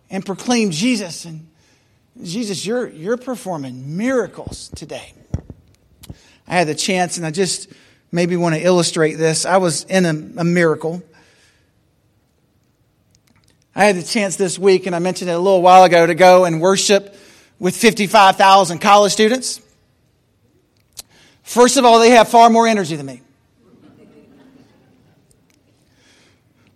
and 0.10 0.26
proclaim 0.26 0.72
Jesus. 0.72 1.26
And 1.26 1.48
Jesus, 2.24 2.66
you're, 2.66 2.88
you're 2.88 3.18
performing 3.18 3.98
miracles 3.98 4.70
today. 4.76 5.14
I 6.48 6.56
had 6.56 6.68
the 6.68 6.76
chance, 6.76 7.18
and 7.18 7.26
I 7.26 7.32
just 7.32 7.70
maybe 8.12 8.36
want 8.36 8.56
to 8.56 8.62
illustrate 8.62 9.16
this. 9.16 9.46
I 9.46 9.58
was 9.58 9.84
in 9.84 10.06
a, 10.06 10.42
a 10.42 10.44
miracle. 10.44 11.04
I 13.78 13.86
had 13.86 13.96
the 13.96 14.02
chance 14.02 14.38
this 14.38 14.58
week, 14.58 14.88
and 14.88 14.96
I 14.96 15.00
mentioned 15.00 15.30
it 15.30 15.34
a 15.34 15.40
little 15.40 15.62
while 15.62 15.84
ago, 15.84 16.08
to 16.08 16.16
go 16.16 16.46
and 16.46 16.60
worship 16.60 17.16
with 17.60 17.78
55,000 17.78 18.80
college 18.80 19.12
students. 19.12 19.62
First 21.44 21.78
of 21.78 21.86
all, 21.86 22.00
they 22.00 22.10
have 22.10 22.28
far 22.28 22.50
more 22.50 22.68
energy 22.68 22.96
than 22.96 23.06
me. 23.06 23.22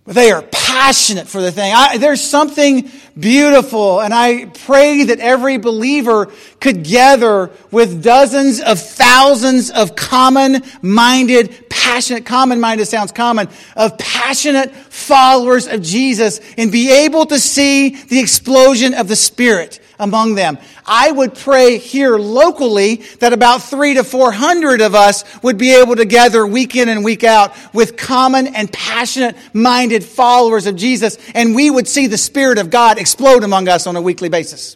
But 0.06 0.14
they 0.14 0.32
are 0.32 0.44
passionate 0.44 1.28
for 1.28 1.42
the 1.42 1.52
thing. 1.52 1.74
I, 1.74 1.98
there's 1.98 2.22
something 2.22 2.92
beautiful, 3.18 4.00
and 4.00 4.14
I 4.14 4.46
pray 4.46 5.06
that 5.06 5.20
every 5.20 5.58
believer 5.58 6.32
could 6.60 6.84
gather 6.84 7.50
with 7.72 8.04
dozens 8.04 8.62
of 8.62 8.80
thousands 8.80 9.72
of 9.72 9.96
common 9.96 10.62
minded, 10.84 11.68
passionate, 11.70 12.26
common 12.26 12.60
minded 12.60 12.86
sounds 12.86 13.12
common, 13.12 13.48
of 13.76 13.98
passionate 13.98 14.72
followers 14.92 15.68
of 15.68 15.82
Jesus 15.82 16.42
and 16.58 16.70
be 16.70 16.92
able 16.92 17.26
to 17.26 17.40
see 17.40 17.90
the 17.90 18.20
explosion 18.20 18.94
of 18.94 19.08
the 19.08 19.16
Spirit 19.16 19.80
among 19.98 20.36
them. 20.36 20.58
I 20.86 21.10
would 21.12 21.34
pray 21.34 21.78
here 21.78 22.18
locally 22.18 22.96
that 23.20 23.32
about 23.32 23.62
three 23.62 23.94
to 23.94 24.04
four 24.04 24.34
hundred 24.34 24.82
of 24.82 24.94
us 24.94 25.24
would 25.42 25.58
be 25.58 25.74
able 25.74 25.96
to 25.96 26.04
gather 26.04 26.46
week 26.46 26.76
in 26.76 26.90
and 26.90 27.06
week 27.06 27.24
out 27.24 27.56
with 27.74 27.96
common 27.96 28.48
and 28.48 28.72
passionate 28.74 29.38
minded 29.54 30.04
followers 30.04 30.68
of 30.68 30.76
Jesus, 30.76 31.18
and 31.34 31.56
we 31.56 31.72
would 31.72 31.88
see 31.88 32.08
the 32.08 32.18
Spirit 32.18 32.58
of 32.58 32.70
God 32.70 32.98
explode 32.98 33.46
among 33.46 33.70
us 33.70 33.88
on 33.88 33.96
a 33.96 34.02
weekly 34.02 34.28
basis. 34.28 34.76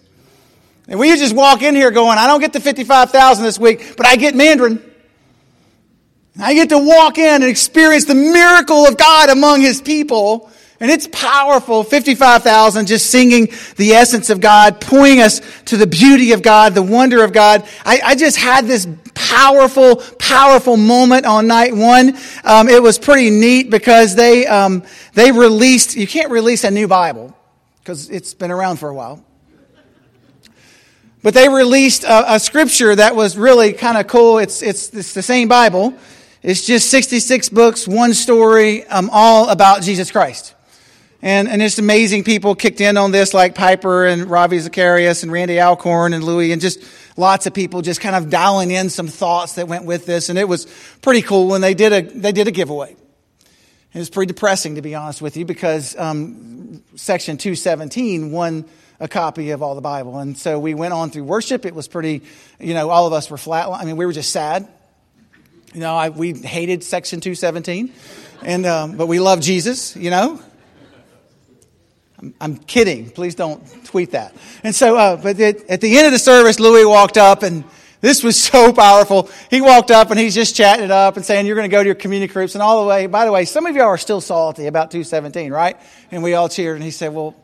And 0.88 0.98
we 0.98 1.10
just 1.18 1.36
walk 1.36 1.62
in 1.62 1.76
here 1.76 1.92
going, 1.92 2.18
I 2.18 2.28
don't 2.28 2.40
get 2.40 2.54
the 2.54 2.62
55,000 2.62 3.44
this 3.44 3.60
week, 3.60 3.96
but 3.98 4.06
I 4.06 4.16
get 4.16 4.34
Mandarin. 4.34 4.82
I 6.40 6.54
get 6.54 6.70
to 6.70 6.78
walk 6.78 7.18
in 7.18 7.42
and 7.42 7.44
experience 7.44 8.06
the 8.06 8.16
miracle 8.16 8.86
of 8.86 8.98
God 8.98 9.30
among 9.30 9.62
His 9.62 9.82
people 9.82 10.52
and 10.80 10.92
it's 10.92 11.08
powerful. 11.08 11.84
55,000 11.84 12.86
just 12.86 13.10
singing 13.10 13.48
the 13.78 13.92
essence 13.92 14.30
of 14.30 14.42
God, 14.42 14.82
pointing 14.82 15.22
us 15.22 15.42
to 15.66 15.78
the 15.78 15.88
beauty 15.88 16.34
of 16.34 16.42
God, 16.42 16.76
the 16.76 16.84
wonder 16.84 17.24
of 17.24 17.32
God. 17.32 17.66
I, 17.86 18.02
I 18.04 18.16
just 18.16 18.38
had 18.38 18.66
this 18.66 18.88
powerful, 19.14 19.98
powerful 20.20 20.76
moment 20.76 21.26
on 21.26 21.48
night 21.48 21.74
one. 21.74 22.18
Um, 22.44 22.68
it 22.68 22.84
was 22.84 23.00
pretty 23.00 23.30
neat 23.30 23.70
because 23.70 24.16
they, 24.16 24.46
um, 24.48 24.84
they 25.14 25.32
released, 25.32 25.96
you 25.96 26.08
can't 26.08 26.30
release 26.30 26.66
a 26.66 26.72
new 26.72 26.88
Bible 26.88 27.36
because 27.80 28.10
it's 28.10 28.34
been 28.34 28.52
around 28.52 28.78
for 28.78 28.90
a 28.90 28.94
while. 28.94 29.24
But 31.24 31.34
they 31.34 31.48
released 31.48 32.04
a, 32.04 32.36
a 32.36 32.40
scripture 32.40 32.96
that 32.96 33.16
was 33.16 33.38
really 33.38 33.74
kind 33.74 33.98
of 33.98 34.08
cool. 34.08 34.40
It's, 34.40 34.62
it's, 34.62 34.94
it's 34.94 35.14
the 35.14 35.24
same 35.24 35.48
Bible. 35.48 35.98
It's 36.46 36.64
just 36.64 36.92
66 36.92 37.50
books, 37.50 37.88
one 37.88 38.14
story, 38.14 38.86
um, 38.86 39.10
all 39.12 39.50
about 39.50 39.82
Jesus 39.82 40.12
Christ. 40.12 40.54
And, 41.24 41.48
and 41.48 41.60
it's 41.60 41.80
amazing 41.80 42.24
people 42.24 42.54
kicked 42.54 42.82
in 42.82 42.98
on 42.98 43.10
this, 43.10 43.34
like 43.34 43.56
Piper 43.56 44.06
and 44.06 44.30
Ravi 44.30 44.60
Zacharias 44.60 45.24
and 45.24 45.32
Randy 45.32 45.60
Alcorn 45.60 46.14
and 46.14 46.24
Louie, 46.24 46.52
and 46.52 46.62
just 46.62 46.84
lots 47.18 47.48
of 47.48 47.56
people 47.56 47.82
just 47.82 48.00
kind 48.00 48.16
of 48.16 48.30
dialing 48.30 48.70
in 48.70 48.92
some 48.92 49.08
thoughts 49.08 49.56
that 49.56 49.68
went 49.68 49.86
with 49.86 50.06
this. 50.06 50.30
And 50.30 50.38
it 50.38 50.48
was 50.48 50.68
pretty 51.02 51.24
cool 51.24 51.48
when 51.48 51.62
they 51.62 51.74
did 51.74 51.92
a, 51.92 52.02
they 52.04 52.32
did 52.32 52.48
a 52.48 52.52
giveaway. 52.52 52.96
It 53.96 53.98
was 53.98 54.12
pretty 54.12 54.32
depressing, 54.32 54.76
to 54.76 54.84
be 54.84 54.94
honest 54.94 55.24
with 55.24 55.38
you, 55.38 55.46
because 55.46 55.98
um, 55.98 56.84
section 56.96 57.38
217 57.38 58.32
won 58.32 58.66
a 59.00 59.08
copy 59.08 59.50
of 59.50 59.64
all 59.64 59.74
the 59.74 59.82
Bible. 59.82 60.20
And 60.20 60.38
so 60.38 60.60
we 60.60 60.76
went 60.76 60.94
on 60.94 61.10
through 61.10 61.24
worship. 61.24 61.66
It 61.66 61.74
was 61.74 61.88
pretty, 61.88 62.22
you 62.60 62.76
know, 62.76 62.92
all 62.92 63.08
of 63.08 63.14
us 63.14 63.32
were 63.32 63.38
flat. 63.38 63.68
I 63.68 63.84
mean, 63.84 63.98
we 63.98 64.06
were 64.06 64.14
just 64.14 64.32
sad. 64.32 64.68
You 65.76 65.82
know, 65.82 65.94
I, 65.94 66.08
we 66.08 66.32
hated 66.32 66.86
section 66.86 67.20
217, 67.20 67.92
and, 68.44 68.66
um, 68.66 68.96
but 68.96 69.08
we 69.08 69.20
love 69.20 69.42
Jesus, 69.42 69.94
you 69.98 70.10
know. 70.10 70.42
I'm 72.18 72.34
I'm 72.40 72.56
kidding. 72.56 73.10
Please 73.10 73.36
don't 73.36 73.62
tweet 73.84 74.12
that. 74.12 74.34
And 74.64 74.74
so, 74.74 74.96
uh, 74.96 75.18
but 75.18 75.38
at 75.38 75.82
the 75.82 75.98
end 75.98 76.06
of 76.06 76.14
the 76.14 76.18
service, 76.18 76.62
Louie 76.62 76.86
walked 76.86 77.18
up 77.18 77.44
and 77.44 77.66
this 78.00 78.24
was 78.24 78.42
so 78.52 78.72
powerful. 78.72 79.30
He 79.50 79.60
walked 79.60 79.92
up 79.92 80.12
and 80.12 80.18
he's 80.18 80.34
just 80.34 80.56
chatting 80.56 80.86
it 80.86 80.92
up 80.92 81.18
and 81.18 81.26
saying, 81.26 81.46
you're 81.46 81.58
going 81.58 81.70
to 81.70 81.76
go 81.76 81.84
to 81.84 81.88
your 81.88 81.96
community 81.96 82.32
groups. 82.32 82.56
And 82.56 82.62
all 82.62 82.82
the 82.82 82.88
way, 82.88 83.08
by 83.08 83.26
the 83.26 83.34
way, 83.34 83.44
some 83.44 83.66
of 83.66 83.76
y'all 83.76 83.88
are 83.88 83.98
still 83.98 84.22
salty 84.22 84.68
about 84.68 84.92
217, 84.92 85.52
right? 85.52 85.76
And 86.10 86.24
we 86.24 86.36
all 86.36 86.48
cheered. 86.48 86.76
And 86.76 86.86
he 86.86 86.92
said, 86.92 87.14
well, 87.14 87.36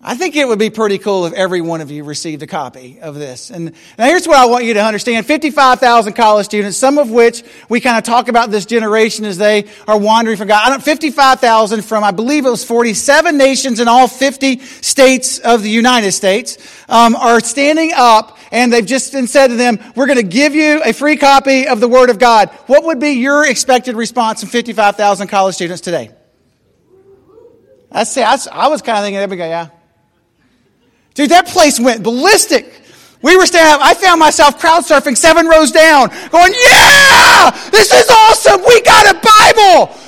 I 0.00 0.14
think 0.14 0.36
it 0.36 0.46
would 0.46 0.60
be 0.60 0.70
pretty 0.70 0.98
cool 0.98 1.26
if 1.26 1.32
every 1.32 1.60
one 1.60 1.80
of 1.80 1.90
you 1.90 2.04
received 2.04 2.40
a 2.44 2.46
copy 2.46 3.00
of 3.00 3.16
this. 3.16 3.50
And 3.50 3.72
now 3.98 4.04
here's 4.04 4.28
what 4.28 4.36
I 4.36 4.46
want 4.46 4.64
you 4.64 4.74
to 4.74 4.84
understand. 4.84 5.26
55,000 5.26 6.12
college 6.12 6.46
students, 6.46 6.76
some 6.76 6.98
of 6.98 7.10
which 7.10 7.42
we 7.68 7.80
kind 7.80 7.98
of 7.98 8.04
talk 8.04 8.28
about 8.28 8.52
this 8.52 8.64
generation 8.64 9.24
as 9.24 9.38
they 9.38 9.64
are 9.88 9.98
wandering 9.98 10.36
from 10.36 10.46
God. 10.46 10.64
I 10.64 10.70
don't, 10.70 10.84
55,000 10.84 11.82
from, 11.82 12.04
I 12.04 12.12
believe 12.12 12.46
it 12.46 12.50
was 12.50 12.64
47 12.64 13.36
nations 13.36 13.80
in 13.80 13.88
all 13.88 14.06
50 14.06 14.60
states 14.60 15.40
of 15.40 15.64
the 15.64 15.70
United 15.70 16.12
States, 16.12 16.58
um, 16.88 17.16
are 17.16 17.40
standing 17.40 17.90
up 17.92 18.38
and 18.52 18.72
they've 18.72 18.86
just 18.86 19.12
been 19.12 19.26
said 19.26 19.48
to 19.48 19.56
them, 19.56 19.80
we're 19.96 20.06
going 20.06 20.18
to 20.18 20.22
give 20.22 20.54
you 20.54 20.80
a 20.84 20.92
free 20.92 21.16
copy 21.16 21.66
of 21.66 21.80
the 21.80 21.88
Word 21.88 22.08
of 22.08 22.20
God. 22.20 22.50
What 22.66 22.84
would 22.84 23.00
be 23.00 23.14
your 23.14 23.44
expected 23.44 23.96
response 23.96 24.40
from 24.42 24.50
55,000 24.50 25.26
college 25.26 25.56
students 25.56 25.80
today? 25.80 26.12
I 27.90 28.04
say, 28.04 28.22
I, 28.22 28.68
was 28.68 28.80
kind 28.80 28.98
of 28.98 29.04
thinking, 29.04 29.16
everybody, 29.16 29.48
yeah. 29.48 29.70
Dude, 31.18 31.30
that 31.30 31.48
place 31.48 31.80
went 31.80 32.04
ballistic. 32.04 32.80
We 33.22 33.36
were 33.36 33.44
standing 33.44 33.82
I 33.84 33.92
found 33.94 34.20
myself 34.20 34.60
crowd 34.60 34.84
surfing 34.84 35.16
seven 35.16 35.48
rows 35.48 35.72
down, 35.72 36.10
going, 36.30 36.54
Yeah! 36.54 37.50
This 37.72 37.92
is 37.92 38.08
awesome! 38.08 38.60
We 38.64 38.80
got 38.82 39.04
a 39.04 39.14
Bible! 39.18 39.98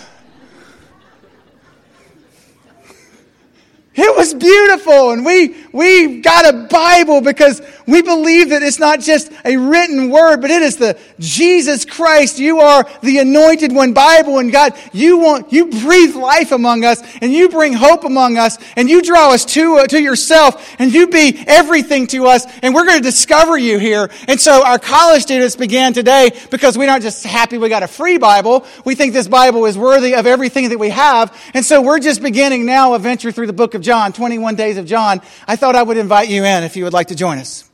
It 3.96 4.16
was 4.16 4.35
beautiful. 4.35 5.11
And 5.11 5.27
we, 5.27 5.57
we 5.72 6.20
got 6.20 6.52
a 6.52 6.66
Bible 6.68 7.20
because 7.20 7.62
we 7.87 8.02
believe 8.02 8.50
that 8.50 8.62
it's 8.62 8.78
not 8.78 9.00
just 9.00 9.30
a 9.44 9.56
written 9.56 10.11
word, 10.11 10.40
but 10.40 10.50
it 10.50 10.62
is 10.62 10.76
the 10.76 10.98
Jesus 11.18 11.85
Christ. 11.85 12.38
You 12.38 12.61
are 12.61 12.88
the 13.02 13.18
anointed 13.18 13.72
one 13.72 13.92
Bible. 13.92 14.38
And 14.38 14.50
God, 14.50 14.74
you 14.92 15.18
want, 15.18 15.52
you 15.52 15.66
breathe 15.66 16.14
life 16.14 16.52
among 16.52 16.85
us 16.85 17.02
and 17.20 17.33
you 17.33 17.48
bring 17.48 17.72
hope 17.72 18.04
among 18.04 18.37
us 18.37 18.59
and 18.76 18.88
you 18.88 19.02
draw 19.02 19.33
us 19.33 19.44
to, 19.46 19.78
uh, 19.78 19.87
to 19.88 20.00
yourself 20.00 20.76
and 20.78 20.92
you 20.92 21.06
be 21.09 21.42
everything 21.46 22.06
to 22.09 22.26
us. 22.26 22.46
And 22.62 22.74
we're 22.74 22.87
going 22.87 22.98
to 22.98 23.02
discover 23.02 23.56
you 23.56 23.78
here. 23.78 24.11
And 24.28 24.40
so 24.40 24.64
our 24.64 24.78
college 24.78 25.22
students 25.22 25.56
began 25.56 25.92
today 25.92 26.30
because 26.50 26.76
we're 26.76 26.87
not 26.87 27.02
just 27.02 27.24
happy 27.24 27.59
we 27.59 27.68
got 27.68 27.83
a 27.83 27.88
free 27.88 28.18
Bible. 28.18 28.64
We 28.85 28.94
think 28.94 29.12
this 29.12 29.28
Bible 29.28 29.66
is 29.66 29.76
worthy 29.76 30.14
of 30.14 30.26
everything 30.26 30.70
that 30.70 30.78
we 30.78 30.90
have. 30.90 31.37
And 31.54 31.64
so 31.64 31.83
we're 31.83 32.00
just 32.00 32.22
beginning 32.22 32.66
now 32.66 32.94
a 32.94 32.98
venture 32.98 33.33
through 33.33 33.46
the 33.46 33.52
book 33.52 33.74
of 33.74 33.83
John, 33.83 34.12
21 34.12 34.54
days 34.56 34.76
of 34.76 34.87
John. 34.87 35.20
I 35.46 35.56
thought 35.61 35.77
I 35.77 35.83
would 35.83 35.99
invite 35.99 36.31
you 36.31 36.44
in 36.44 36.64
if 36.64 36.75
you 36.75 36.85
would 36.85 36.94
like 36.94 37.09
to 37.09 37.14
join 37.14 37.38
us. 37.38 37.68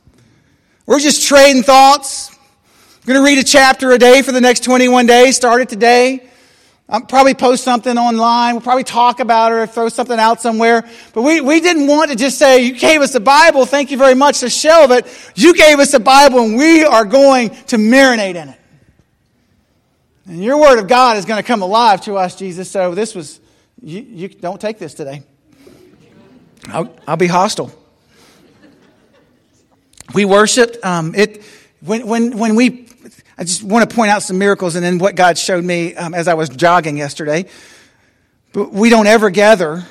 We're 0.85 0.99
just 0.99 1.25
trading 1.25 1.63
thoughts. 1.63 2.35
We're 3.05 3.13
going 3.13 3.25
to 3.25 3.31
read 3.31 3.39
a 3.39 3.47
chapter 3.47 3.91
a 3.91 3.97
day 3.97 4.21
for 4.21 4.33
the 4.33 4.41
next 4.41 4.63
21 4.65 5.05
days. 5.05 5.37
Start 5.37 5.61
it 5.61 5.69
today. 5.69 6.29
I'll 6.89 7.01
probably 7.01 7.33
post 7.33 7.63
something 7.63 7.97
online. 7.97 8.55
We'll 8.55 8.61
probably 8.61 8.83
talk 8.83 9.21
about 9.21 9.53
it 9.53 9.55
or 9.55 9.67
throw 9.67 9.87
something 9.87 10.19
out 10.19 10.41
somewhere. 10.41 10.85
But 11.13 11.21
we, 11.21 11.39
we 11.39 11.61
didn't 11.61 11.87
want 11.87 12.11
to 12.11 12.17
just 12.17 12.37
say, 12.37 12.63
you 12.63 12.77
gave 12.77 13.01
us 13.01 13.13
the 13.13 13.21
Bible. 13.21 13.65
Thank 13.65 13.91
you 13.91 13.97
very 13.97 14.15
much 14.15 14.41
to 14.41 14.49
shelve 14.49 14.91
it. 14.91 15.07
You 15.35 15.53
gave 15.53 15.79
us 15.79 15.93
the 15.93 16.01
Bible 16.01 16.41
and 16.41 16.57
we 16.57 16.83
are 16.83 17.05
going 17.05 17.51
to 17.67 17.77
marinate 17.77 18.35
in 18.35 18.49
it. 18.49 18.59
And 20.27 20.43
your 20.43 20.59
word 20.59 20.77
of 20.79 20.89
God 20.89 21.15
is 21.15 21.23
going 21.23 21.41
to 21.41 21.47
come 21.47 21.61
alive 21.61 22.01
to 22.01 22.17
us, 22.17 22.35
Jesus. 22.35 22.69
So 22.69 22.93
this 22.93 23.15
was, 23.15 23.39
you, 23.81 24.01
you 24.01 24.27
don't 24.27 24.59
take 24.59 24.77
this 24.77 24.93
today. 24.93 25.23
I'll, 26.69 26.95
I'll 27.07 27.17
be 27.17 27.27
hostile. 27.27 27.71
we 30.13 30.25
worshiped. 30.25 30.83
Um, 30.83 31.15
it 31.15 31.43
when 31.81 32.07
when 32.07 32.37
when 32.37 32.55
we. 32.55 32.85
I 33.39 33.43
just 33.43 33.61
want 33.61 33.87
to 33.87 33.95
point 33.95 34.09
out 34.09 34.23
some 34.23 34.39
miracles 34.39 34.75
and 34.75 34.83
then 34.83 34.97
what 34.97 35.15
God 35.15 35.37
showed 35.37 35.63
me 35.63 35.95
um, 35.95 36.15
as 36.15 36.27
I 36.27 36.33
was 36.33 36.49
jogging 36.49 36.97
yesterday. 36.97 37.45
But 38.51 38.71
we 38.71 38.89
don't 38.89 39.05
ever 39.05 39.29
gather 39.29 39.85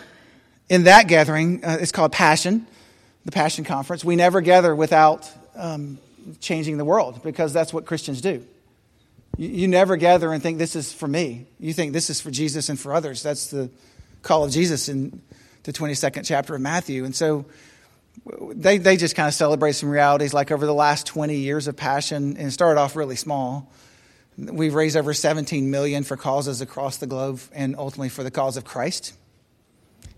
in 0.69 0.85
that 0.85 1.07
gathering. 1.07 1.65
Uh, 1.65 1.79
it's 1.81 1.93
called 1.93 2.11
Passion, 2.11 2.67
the 3.25 3.31
Passion 3.31 3.65
Conference. 3.65 4.05
We 4.05 4.17
never 4.17 4.41
gather 4.41 4.75
without 4.75 5.31
um, 5.55 5.99
changing 6.41 6.77
the 6.77 6.85
world 6.85 7.23
because 7.23 7.53
that's 7.53 7.73
what 7.73 7.87
Christians 7.87 8.21
do. 8.21 8.45
You, 9.37 9.49
you 9.49 9.69
never 9.69 9.97
gather 9.97 10.33
and 10.33 10.43
think 10.43 10.59
this 10.59 10.75
is 10.75 10.93
for 10.93 11.07
me. 11.07 11.47
You 11.61 11.73
think 11.73 11.93
this 11.93 12.11
is 12.11 12.21
for 12.21 12.33
Jesus 12.33 12.69
and 12.69 12.79
for 12.79 12.93
others. 12.93 13.23
That's 13.23 13.47
the 13.47 13.71
call 14.23 14.45
of 14.45 14.51
Jesus 14.51 14.89
in 14.89 15.23
the 15.66 15.72
22nd 15.72 16.24
chapter 16.24 16.55
of 16.55 16.61
Matthew. 16.61 17.05
And 17.05 17.14
so 17.14 17.44
they, 18.55 18.79
they 18.79 18.96
just 18.96 19.16
kind 19.16 19.26
of 19.26 19.35
celebrate 19.35 19.72
some 19.72 19.88
realities 19.88 20.33
like 20.33 20.52
over 20.52 20.64
the 20.64 20.72
last 20.72 21.07
20 21.09 21.35
years 21.35 21.66
of 21.66 21.76
passion 21.76 22.37
and 22.37 22.52
started 22.52 22.81
off 22.81 22.94
really 22.94 23.16
small. 23.16 23.72
We've 24.38 24.74
raised 24.74 24.96
over 24.96 25.12
17 25.12 25.68
million 25.68 26.05
for 26.05 26.16
causes 26.16 26.61
across 26.61 26.98
the 26.98 27.09
globe 27.09 27.40
and 27.52 27.74
ultimately 27.76 28.11
for 28.11 28.22
the 28.22 28.31
cause 28.31 28.57
of 28.57 28.64
christ. 28.64 29.14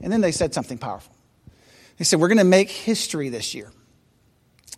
And 0.03 0.13
then 0.13 0.21
they 0.21 0.33
said 0.33 0.53
something 0.53 0.77
powerful. 0.77 1.15
They 1.97 2.05
said 2.05 2.21
we're 2.21 2.29
going 2.29 2.39
to 2.39 2.45
make 2.45 2.71
history 2.71 3.31
this 3.31 3.55
year. 3.55 3.73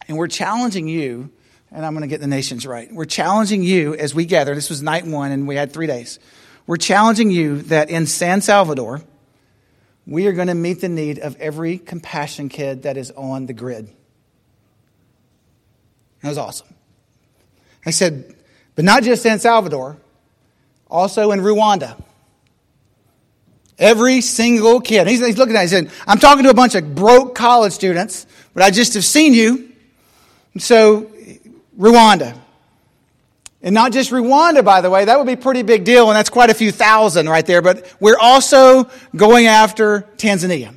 And 0.06 0.16
we're 0.16 0.28
challenging 0.28 0.86
you 0.88 1.30
and 1.72 1.84
i'm 1.86 1.94
going 1.94 2.02
to 2.02 2.08
get 2.08 2.20
the 2.20 2.26
nations 2.26 2.66
right 2.66 2.92
we're 2.92 3.04
challenging 3.04 3.62
you 3.64 3.94
as 3.94 4.14
we 4.14 4.24
gather. 4.24 4.54
This 4.54 4.70
was 4.70 4.82
night 4.82 5.04
one 5.04 5.32
and 5.32 5.48
we 5.48 5.56
had 5.56 5.72
three 5.72 5.88
days. 5.88 6.20
We're 6.66 6.76
challenging 6.76 7.32
you 7.32 7.62
that 7.62 7.90
in 7.90 8.06
san 8.06 8.40
salvador 8.40 9.02
we 10.10 10.26
are 10.26 10.32
going 10.32 10.48
to 10.48 10.54
meet 10.54 10.80
the 10.80 10.88
need 10.88 11.20
of 11.20 11.36
every 11.36 11.78
compassion 11.78 12.48
kid 12.48 12.82
that 12.82 12.96
is 12.96 13.12
on 13.12 13.46
the 13.46 13.52
grid. 13.52 13.88
That 16.20 16.30
was 16.30 16.36
awesome. 16.36 16.66
I 17.86 17.90
said, 17.90 18.34
but 18.74 18.84
not 18.84 19.04
just 19.04 19.22
San 19.22 19.38
Salvador, 19.38 19.96
also 20.90 21.30
in 21.30 21.38
Rwanda. 21.38 22.02
Every 23.78 24.20
single 24.20 24.80
kid. 24.80 25.06
He's, 25.06 25.24
he's 25.24 25.38
looking 25.38 25.54
at 25.54 25.60
it. 25.60 25.62
He 25.62 25.68
said, 25.68 25.90
I'm 26.08 26.18
talking 26.18 26.42
to 26.42 26.50
a 26.50 26.54
bunch 26.54 26.74
of 26.74 26.92
broke 26.96 27.36
college 27.36 27.72
students, 27.72 28.26
but 28.52 28.64
I 28.64 28.72
just 28.72 28.94
have 28.94 29.04
seen 29.04 29.32
you. 29.32 29.70
so, 30.58 31.08
Rwanda. 31.78 32.36
And 33.62 33.74
not 33.74 33.92
just 33.92 34.10
Rwanda, 34.10 34.64
by 34.64 34.80
the 34.80 34.88
way, 34.88 35.04
that 35.04 35.18
would 35.18 35.26
be 35.26 35.34
a 35.34 35.36
pretty 35.36 35.62
big 35.62 35.84
deal, 35.84 36.08
and 36.08 36.16
that's 36.16 36.30
quite 36.30 36.48
a 36.48 36.54
few 36.54 36.72
thousand 36.72 37.28
right 37.28 37.44
there, 37.44 37.60
but 37.60 37.92
we're 38.00 38.18
also 38.18 38.88
going 39.14 39.46
after 39.46 40.08
Tanzania. 40.16 40.74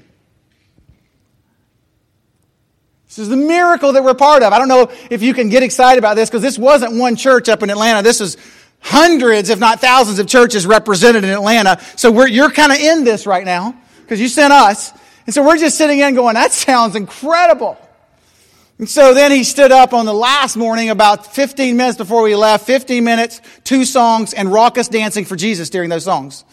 This 3.07 3.19
is 3.19 3.29
the 3.29 3.37
miracle 3.37 3.93
that 3.93 4.03
we're 4.03 4.15
part 4.15 4.41
of. 4.41 4.53
I 4.53 4.57
don't 4.59 4.67
know 4.67 4.91
if 5.11 5.21
you 5.21 5.35
can 5.35 5.49
get 5.49 5.61
excited 5.61 5.99
about 5.99 6.15
this 6.15 6.29
because 6.29 6.41
this 6.41 6.57
wasn't 6.57 6.95
one 6.95 7.15
church 7.15 7.47
up 7.47 7.61
in 7.61 7.69
Atlanta. 7.69 8.01
This 8.01 8.19
is 8.19 8.37
hundreds, 8.79 9.49
if 9.49 9.59
not 9.59 9.79
thousands, 9.79 10.17
of 10.17 10.27
churches 10.27 10.65
represented 10.65 11.23
in 11.23 11.29
Atlanta. 11.29 11.79
So 11.95 12.25
you're 12.25 12.49
kind 12.49 12.71
of 12.71 12.79
in 12.79 13.03
this 13.03 13.27
right 13.27 13.45
now 13.45 13.79
because 14.01 14.19
you 14.19 14.27
sent 14.27 14.51
us. 14.51 14.91
And 15.25 15.33
so 15.33 15.45
we're 15.45 15.57
just 15.57 15.77
sitting 15.77 15.99
in 15.99 16.15
going, 16.15 16.33
that 16.33 16.51
sounds 16.51 16.95
incredible. 16.95 17.77
And 18.83 18.89
so 18.89 19.13
then 19.13 19.31
he 19.31 19.45
stood 19.45 19.71
up 19.71 19.93
on 19.93 20.05
the 20.05 20.13
last 20.13 20.57
morning, 20.57 20.89
about 20.89 21.33
15 21.33 21.77
minutes 21.77 21.97
before 21.97 22.21
we 22.21 22.35
left, 22.35 22.65
15 22.65 23.01
minutes, 23.01 23.39
two 23.63 23.85
songs, 23.85 24.33
and 24.33 24.51
raucous 24.51 24.89
dancing 24.89 25.23
for 25.23 25.37
Jesus 25.37 25.69
during 25.69 25.89
those 25.89 26.03
songs. 26.03 26.43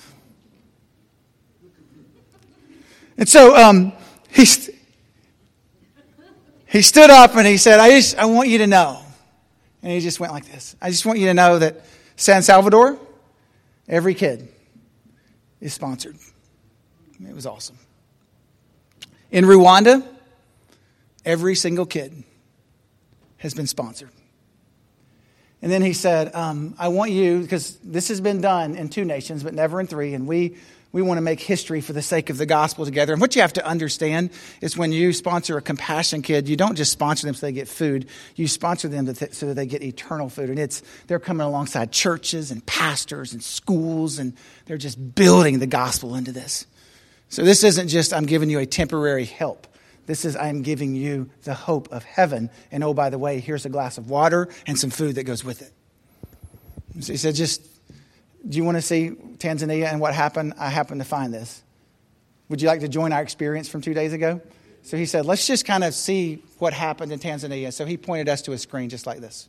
And 3.18 3.28
so 3.28 3.56
um, 3.56 3.92
he, 4.28 4.46
he 6.68 6.82
stood 6.82 7.10
up 7.10 7.34
and 7.34 7.48
he 7.48 7.56
said, 7.56 7.80
I, 7.80 7.90
just, 7.90 8.16
I 8.16 8.26
want 8.26 8.48
you 8.48 8.58
to 8.58 8.68
know. 8.68 9.02
And 9.82 9.90
he 9.90 9.98
just 9.98 10.20
went 10.20 10.32
like 10.32 10.46
this 10.52 10.76
I 10.80 10.90
just 10.90 11.04
want 11.04 11.18
you 11.18 11.26
to 11.26 11.34
know 11.34 11.58
that 11.58 11.84
San 12.14 12.44
Salvador, 12.44 12.96
every 13.88 14.14
kid 14.14 14.46
is 15.60 15.74
sponsored. 15.74 16.14
It 17.28 17.34
was 17.34 17.44
awesome. 17.44 17.78
In 19.32 19.46
Rwanda, 19.46 20.06
Every 21.30 21.54
single 21.54 21.86
kid 21.86 22.24
has 23.36 23.54
been 23.54 23.68
sponsored. 23.68 24.10
And 25.62 25.70
then 25.70 25.80
he 25.80 25.92
said, 25.92 26.34
um, 26.34 26.74
I 26.76 26.88
want 26.88 27.12
you, 27.12 27.38
because 27.38 27.76
this 27.84 28.08
has 28.08 28.20
been 28.20 28.40
done 28.40 28.74
in 28.74 28.88
two 28.88 29.04
nations, 29.04 29.44
but 29.44 29.54
never 29.54 29.78
in 29.78 29.86
three, 29.86 30.14
and 30.14 30.26
we, 30.26 30.56
we 30.90 31.02
want 31.02 31.18
to 31.18 31.22
make 31.22 31.38
history 31.38 31.80
for 31.82 31.92
the 31.92 32.02
sake 32.02 32.30
of 32.30 32.36
the 32.36 32.46
gospel 32.46 32.84
together. 32.84 33.12
And 33.12 33.20
what 33.20 33.36
you 33.36 33.42
have 33.42 33.52
to 33.52 33.64
understand 33.64 34.30
is 34.60 34.76
when 34.76 34.90
you 34.90 35.12
sponsor 35.12 35.56
a 35.56 35.62
compassion 35.62 36.20
kid, 36.20 36.48
you 36.48 36.56
don't 36.56 36.74
just 36.74 36.90
sponsor 36.90 37.28
them 37.28 37.36
so 37.36 37.46
they 37.46 37.52
get 37.52 37.68
food, 37.68 38.08
you 38.34 38.48
sponsor 38.48 38.88
them 38.88 39.06
so 39.14 39.46
that 39.46 39.54
they 39.54 39.66
get 39.66 39.84
eternal 39.84 40.30
food. 40.30 40.50
And 40.50 40.58
it's, 40.58 40.82
they're 41.06 41.20
coming 41.20 41.46
alongside 41.46 41.92
churches 41.92 42.50
and 42.50 42.66
pastors 42.66 43.32
and 43.32 43.40
schools, 43.40 44.18
and 44.18 44.32
they're 44.66 44.78
just 44.78 45.14
building 45.14 45.60
the 45.60 45.68
gospel 45.68 46.16
into 46.16 46.32
this. 46.32 46.66
So 47.28 47.44
this 47.44 47.62
isn't 47.62 47.86
just, 47.86 48.12
I'm 48.12 48.26
giving 48.26 48.50
you 48.50 48.58
a 48.58 48.66
temporary 48.66 49.26
help. 49.26 49.68
This 50.06 50.24
is, 50.24 50.36
I'm 50.36 50.62
giving 50.62 50.94
you 50.94 51.30
the 51.44 51.54
hope 51.54 51.88
of 51.92 52.04
heaven. 52.04 52.50
And 52.70 52.82
oh, 52.82 52.94
by 52.94 53.10
the 53.10 53.18
way, 53.18 53.40
here's 53.40 53.64
a 53.64 53.68
glass 53.68 53.98
of 53.98 54.10
water 54.10 54.48
and 54.66 54.78
some 54.78 54.90
food 54.90 55.16
that 55.16 55.24
goes 55.24 55.44
with 55.44 55.62
it. 55.62 55.72
So 57.00 57.12
he 57.12 57.16
said, 57.16 57.34
just, 57.34 57.62
do 58.48 58.56
you 58.56 58.64
want 58.64 58.76
to 58.76 58.82
see 58.82 59.10
Tanzania 59.38 59.92
and 59.92 60.00
what 60.00 60.14
happened? 60.14 60.54
I 60.58 60.70
happened 60.70 61.00
to 61.00 61.04
find 61.04 61.32
this. 61.32 61.62
Would 62.48 62.60
you 62.60 62.68
like 62.68 62.80
to 62.80 62.88
join 62.88 63.12
our 63.12 63.22
experience 63.22 63.68
from 63.68 63.80
two 63.80 63.94
days 63.94 64.12
ago? 64.12 64.40
So 64.82 64.96
he 64.96 65.06
said, 65.06 65.26
let's 65.26 65.46
just 65.46 65.64
kind 65.64 65.84
of 65.84 65.94
see 65.94 66.42
what 66.58 66.72
happened 66.72 67.12
in 67.12 67.18
Tanzania. 67.18 67.72
So 67.72 67.84
he 67.84 67.96
pointed 67.96 68.28
us 68.28 68.42
to 68.42 68.52
a 68.52 68.58
screen 68.58 68.88
just 68.88 69.06
like 69.06 69.20
this. 69.20 69.48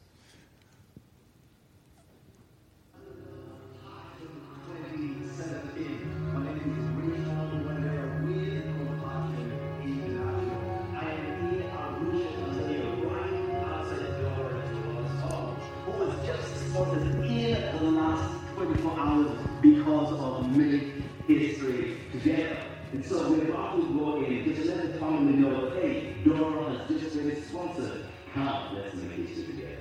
together. 22.22 22.58
And 22.94 23.06
so 23.06 23.32
we've 23.32 23.50
about 23.50 23.76
to 23.78 23.98
go 23.98 24.18
in 24.18 24.26
and 24.26 24.56
just 24.56 24.68
let 24.68 24.94
the 24.94 25.00
family 25.00 25.34
know, 25.34 25.70
hey, 25.72 26.16
Dora 26.26 26.78
has 26.78 27.02
just 27.02 27.16
been 27.16 27.44
sponsored. 27.46 28.06
Come, 28.34 28.76
let's 28.76 28.96
make 28.96 29.28
history 29.28 29.56
together. 29.56 29.78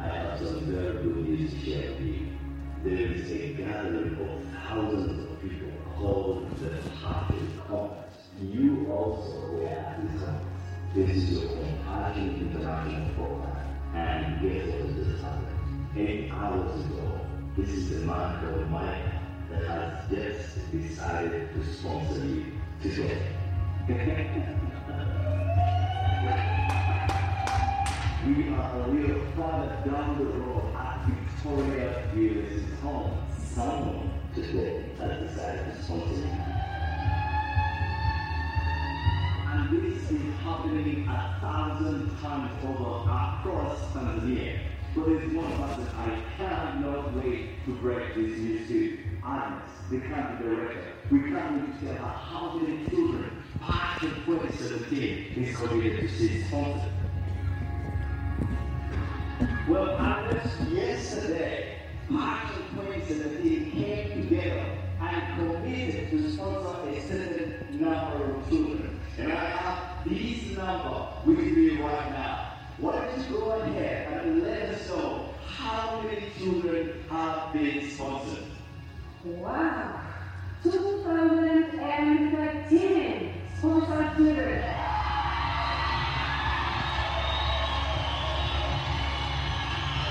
I 0.00 0.06
have 0.06 0.38
some 0.38 0.60
very 0.66 1.02
good 1.02 1.28
news 1.28 1.52
to 1.52 1.58
share 1.60 1.90
with 1.92 2.00
you. 2.00 2.26
There 2.82 3.12
is 3.12 3.30
a 3.30 3.54
gathering 3.54 4.18
of 4.20 4.44
thousands 4.52 5.30
of 5.30 5.40
people 5.40 5.68
called 5.96 6.50
the 6.58 6.90
Happy 6.98 7.38
Conference. 7.66 8.16
You 8.40 8.92
also 8.92 9.52
were 9.52 9.66
at 9.66 10.02
this 10.02 10.20
conference. 10.20 10.50
This 10.94 11.16
is 11.16 11.30
your 11.30 11.48
Compassion 11.48 12.50
International 12.52 13.14
program. 13.14 13.54
And 13.94 14.42
guess 14.42 14.66
what 14.68 14.90
is 14.90 15.06
this 15.06 15.20
happening? 15.22 15.88
Eight 15.96 16.32
hours 16.32 16.84
ago, 16.84 17.20
this 17.56 17.68
is 17.68 17.90
the 17.90 18.06
man 18.06 18.40
called 18.40 18.68
Mike 18.68 19.03
that 19.60 19.68
has 19.68 20.10
just 20.10 20.72
decided 20.72 21.52
to 21.54 21.72
sponsor 21.72 22.24
you 22.24 22.46
today. 22.82 23.18
we 28.26 28.48
are 28.54 28.80
a 28.80 28.88
little 28.88 29.20
further 29.36 29.82
down 29.84 30.18
the 30.18 30.24
road 30.24 30.74
at 30.76 31.06
Victoria 31.06 32.10
Viewers' 32.14 32.80
home. 32.80 33.20
Someone 33.54 34.10
today 34.34 34.84
has 34.98 35.30
decided 35.30 35.76
to 35.76 35.82
sponsor 35.82 36.16
me, 36.16 36.30
And 39.52 39.70
this 39.70 40.10
is 40.10 40.34
happening 40.42 41.08
a 41.08 41.38
thousand 41.40 42.18
times 42.20 42.64
over 42.64 43.02
across 43.02 43.78
Tanzania. 43.92 44.58
But 44.94 45.08
it's 45.08 45.34
one 45.34 45.50
that 45.60 45.94
I 45.94 46.22
cannot 46.36 47.14
wait 47.14 47.64
to 47.66 47.72
break 47.74 48.14
this 48.14 48.38
news 48.38 48.68
to 48.68 49.03
honest. 49.24 49.74
We 49.90 50.00
can't 50.00 50.38
be 50.38 50.44
direct. 50.44 51.10
We 51.10 51.20
can't 51.30 51.80
be 51.80 51.86
tell 51.86 51.96
her 51.96 52.08
how 52.08 52.58
many 52.58 52.86
children 52.88 53.42
past 53.60 54.02
the 54.02 54.08
point 54.26 54.44
of 54.44 54.90
the 54.90 54.96
day 54.96 55.32
is 55.36 55.56
committed 55.56 56.00
to 56.00 56.08
sin. 56.08 56.44
Well, 59.68 59.96
honest, 59.96 60.60
yesterday, 60.70 61.78
past 62.10 62.54
the 62.54 62.82
point 62.82 63.10
of 63.10 63.18
the 63.18 63.48
day 63.48 63.70
came 63.70 64.28
together 64.28 64.78
and 65.00 65.38
committed 65.38 66.10
to 66.10 66.32
sponsor 66.32 66.88
a 66.88 67.00
certain 67.00 67.80
number 67.80 68.34
of 68.34 68.48
children. 68.48 69.00
And 69.18 69.32
I 69.32 69.44
have 69.46 70.08
this 70.08 70.56
number 70.56 71.08
with 71.24 71.38
me 71.38 71.80
right 71.80 72.10
now. 72.10 72.58
Why 72.78 73.06
don't 73.06 73.18
you 73.18 73.38
go 73.38 73.52
ahead 73.52 74.26
and 74.26 74.42
let 74.42 74.70
us 74.70 74.88
know 74.88 75.30
how 75.46 76.02
many 76.02 76.26
children 76.36 77.04
have 77.08 77.52
been 77.52 77.90
sponsored? 77.90 78.53
Wow. 79.24 79.84
Team, 82.68 83.32
Sports 83.58 83.90
on 83.90 84.16
Twitter. 84.16 84.64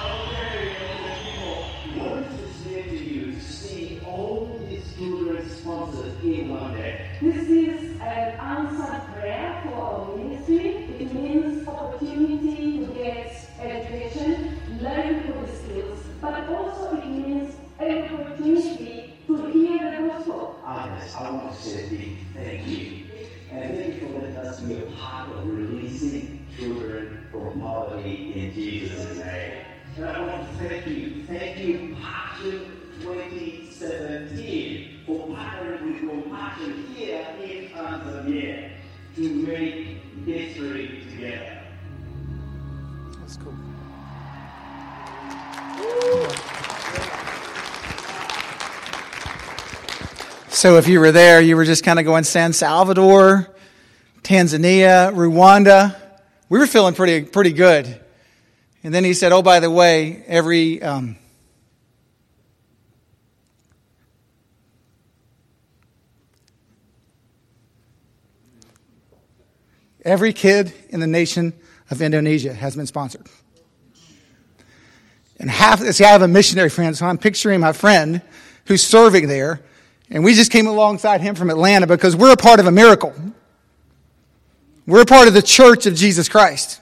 Okay, 0.05 0.75
people, 1.23 1.63
what 1.97 2.23
is 2.23 2.39
it 2.39 2.53
say 2.63 2.83
to 2.83 2.95
you 2.95 3.33
to 3.33 3.41
see 3.41 3.99
all 4.05 4.59
these 4.67 4.95
children 4.95 5.49
sponsored 5.49 6.23
in 6.23 6.49
one 6.49 6.73
day? 6.73 7.07
This 7.21 7.47
is 7.49 8.01
an 8.01 8.39
answered 8.39 9.01
prayer 9.15 9.61
for 9.63 9.73
our 9.73 10.15
ministry. 10.15 10.85
It 10.99 11.13
means 11.13 11.67
opportunity 11.67 12.85
to 12.85 12.93
get 12.93 13.49
education, 13.59 14.59
learning 14.79 15.23
new 15.25 15.47
skills, 15.55 15.99
but 16.21 16.49
also 16.49 16.97
it 16.97 17.07
means 17.07 17.55
an 17.79 18.03
opportunity 18.13 18.92
to 19.27 19.47
hear 19.51 20.01
the 20.01 20.07
gospel. 20.07 20.59
I 20.65 21.29
want 21.31 21.55
to 21.55 21.61
say 21.61 21.85
a 21.85 21.89
big 21.89 22.17
thank 22.33 22.67
you. 22.67 23.03
And 23.51 23.77
thank 23.77 24.01
you 24.01 24.07
for 24.07 24.13
letting 24.19 24.37
us 24.37 24.59
be 24.61 24.79
a 24.79 24.85
part 24.91 25.29
of 25.29 25.47
releasing 25.47 26.47
children 26.57 27.27
from 27.31 27.61
poverty 27.61 28.33
in 28.35 28.53
Jesus' 28.53 29.17
name. 29.17 29.65
And 29.95 30.05
I 30.05 30.21
want 30.21 30.49
to 30.49 30.55
thank 30.67 30.87
you. 30.87 31.23
Thank 31.27 31.59
you, 31.59 31.95
Passion 32.01 32.81
2017, 33.01 35.01
for 35.05 35.27
partnering 35.27 35.83
with 35.83 35.99
Compassion 35.99 36.87
here 36.95 37.27
in 37.43 37.69
Tanzania 37.69 38.71
to 39.15 39.29
make 39.29 40.01
history 40.25 41.03
together. 41.11 41.59
That's 43.19 43.37
cool. 43.37 43.53
So 50.53 50.77
if 50.77 50.87
you 50.87 50.99
were 50.99 51.11
there, 51.11 51.41
you 51.41 51.55
were 51.55 51.65
just 51.65 51.83
kind 51.83 51.97
of 51.97 52.05
going 52.05 52.23
San 52.23 52.53
Salvador, 52.53 53.49
Tanzania, 54.21 55.11
Rwanda. 55.11 55.95
We 56.47 56.59
were 56.59 56.67
feeling 56.67 56.93
pretty 56.93 57.23
pretty 57.25 57.53
good. 57.53 57.99
And 58.83 58.93
then 58.93 59.03
he 59.03 59.15
said, 59.15 59.31
"Oh, 59.31 59.41
by 59.41 59.59
the 59.59 59.71
way, 59.71 60.23
every 60.27 60.79
um, 60.83 61.15
every 70.05 70.33
kid 70.33 70.71
in 70.89 70.99
the 70.99 71.07
nation 71.07 71.53
of 71.89 71.99
Indonesia 71.99 72.53
has 72.53 72.75
been 72.75 72.85
sponsored." 72.85 73.25
And 75.39 75.49
half, 75.49 75.81
see, 75.81 76.05
I 76.05 76.09
have 76.09 76.21
a 76.21 76.27
missionary 76.27 76.69
friend, 76.69 76.95
so 76.95 77.07
I'm 77.07 77.17
picturing 77.17 77.59
my 77.59 77.73
friend 77.73 78.21
who's 78.65 78.83
serving 78.83 79.27
there, 79.27 79.61
and 80.13 80.23
we 80.23 80.35
just 80.35 80.51
came 80.51 80.67
alongside 80.67 81.21
him 81.21 81.33
from 81.33 81.49
Atlanta 81.49 81.87
because 81.87 82.15
we're 82.15 82.31
a 82.31 82.37
part 82.37 82.59
of 82.59 82.67
a 82.67 82.71
miracle. 82.71 83.13
We're 84.85 85.01
a 85.01 85.07
part 85.07 85.27
of 85.27 85.33
the 85.33 85.41
church 85.41 85.87
of 85.87 85.95
Jesus 85.95 86.29
Christ. 86.29 86.79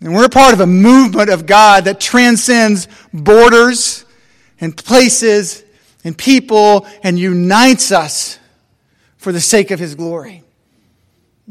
And 0.00 0.14
we're 0.14 0.24
a 0.24 0.30
part 0.30 0.54
of 0.54 0.60
a 0.60 0.66
movement 0.66 1.28
of 1.28 1.44
God 1.44 1.84
that 1.84 2.00
transcends 2.00 2.88
borders 3.12 4.06
and 4.62 4.74
places 4.74 5.62
and 6.02 6.16
people 6.16 6.86
and 7.02 7.18
unites 7.18 7.92
us 7.92 8.38
for 9.18 9.30
the 9.30 9.40
sake 9.40 9.70
of 9.70 9.78
His 9.78 9.94
glory. 9.94 10.39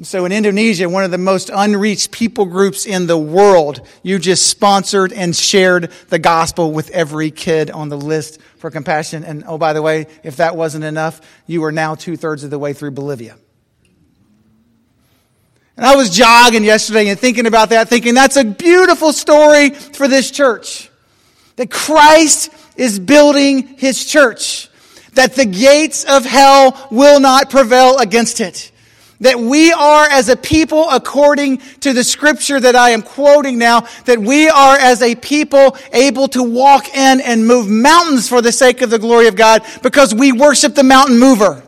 So 0.02 0.24
in 0.24 0.32
Indonesia, 0.32 0.88
one 0.88 1.04
of 1.04 1.12
the 1.12 1.18
most 1.18 1.50
unreached 1.54 2.12
people 2.12 2.46
groups 2.46 2.86
in 2.86 3.08
the 3.08 3.18
world, 3.18 3.82
you 4.02 4.18
just 4.18 4.48
sponsored 4.48 5.12
and 5.12 5.36
shared 5.36 5.92
the 6.08 6.20
gospel 6.20 6.72
with 6.72 6.90
every 6.92 7.32
kid 7.32 7.70
on 7.70 7.90
the 7.90 7.98
list 7.98 8.40
for 8.58 8.72
compassion. 8.72 9.26
And 9.26 9.44
oh, 9.46 9.58
by 9.58 9.74
the 9.74 9.82
way, 9.82 10.08
if 10.24 10.38
that 10.38 10.56
wasn't 10.56 10.86
enough, 10.86 11.20
you 11.48 11.66
are 11.66 11.72
now 11.72 11.96
two 11.96 12.16
thirds 12.16 12.46
of 12.46 12.50
the 12.50 12.60
way 12.60 12.72
through 12.72 12.92
Bolivia. 12.92 13.38
And 15.76 15.86
I 15.86 15.96
was 15.96 16.10
jogging 16.10 16.64
yesterday 16.64 17.10
and 17.10 17.20
thinking 17.20 17.46
about 17.46 17.70
that, 17.70 17.90
thinking 17.90 18.14
that's 18.14 18.38
a 18.38 18.46
beautiful 18.46 19.12
story 19.12 19.72
for 19.72 20.08
this 20.08 20.32
church. 20.32 20.90
That 21.58 21.72
Christ 21.72 22.54
is 22.78 23.00
building 23.00 23.68
his 23.78 24.06
church. 24.06 24.70
That 25.16 25.36
the 25.36 25.46
gates 25.46 26.06
of 26.06 26.24
hell 26.24 26.88
will 26.90 27.20
not 27.20 27.50
prevail 27.50 27.98
against 27.98 28.40
it. 28.40 28.69
That 29.22 29.38
we 29.38 29.74
are 29.74 30.06
as 30.06 30.30
a 30.30 30.38
people, 30.38 30.90
according 30.90 31.58
to 31.82 31.92
the 31.92 32.06
scripture 32.06 32.60
that 32.60 32.76
I 32.76 32.92
am 32.92 33.02
quoting 33.02 33.58
now, 33.58 33.82
that 34.06 34.18
we 34.18 34.48
are 34.48 34.78
as 34.78 35.02
a 35.02 35.16
people 35.16 35.76
able 35.92 36.30
to 36.30 36.42
walk 36.42 36.88
in 36.90 37.20
and 37.20 37.46
move 37.46 37.68
mountains 37.68 38.30
for 38.30 38.42
the 38.42 38.54
sake 38.54 38.82
of 38.82 38.90
the 38.90 39.00
glory 39.00 39.28
of 39.28 39.36
God 39.36 39.64
because 39.84 40.16
we 40.16 40.32
worship 40.32 40.74
the 40.74 40.84
mountain 40.84 41.20
mover. 41.20 41.64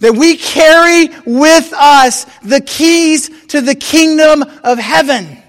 That 0.00 0.14
we 0.14 0.36
carry 0.36 1.08
with 1.26 1.72
us 1.74 2.24
the 2.42 2.60
keys 2.60 3.28
to 3.48 3.60
the 3.60 3.74
kingdom 3.74 4.44
of 4.64 4.78
heaven. 4.78 5.42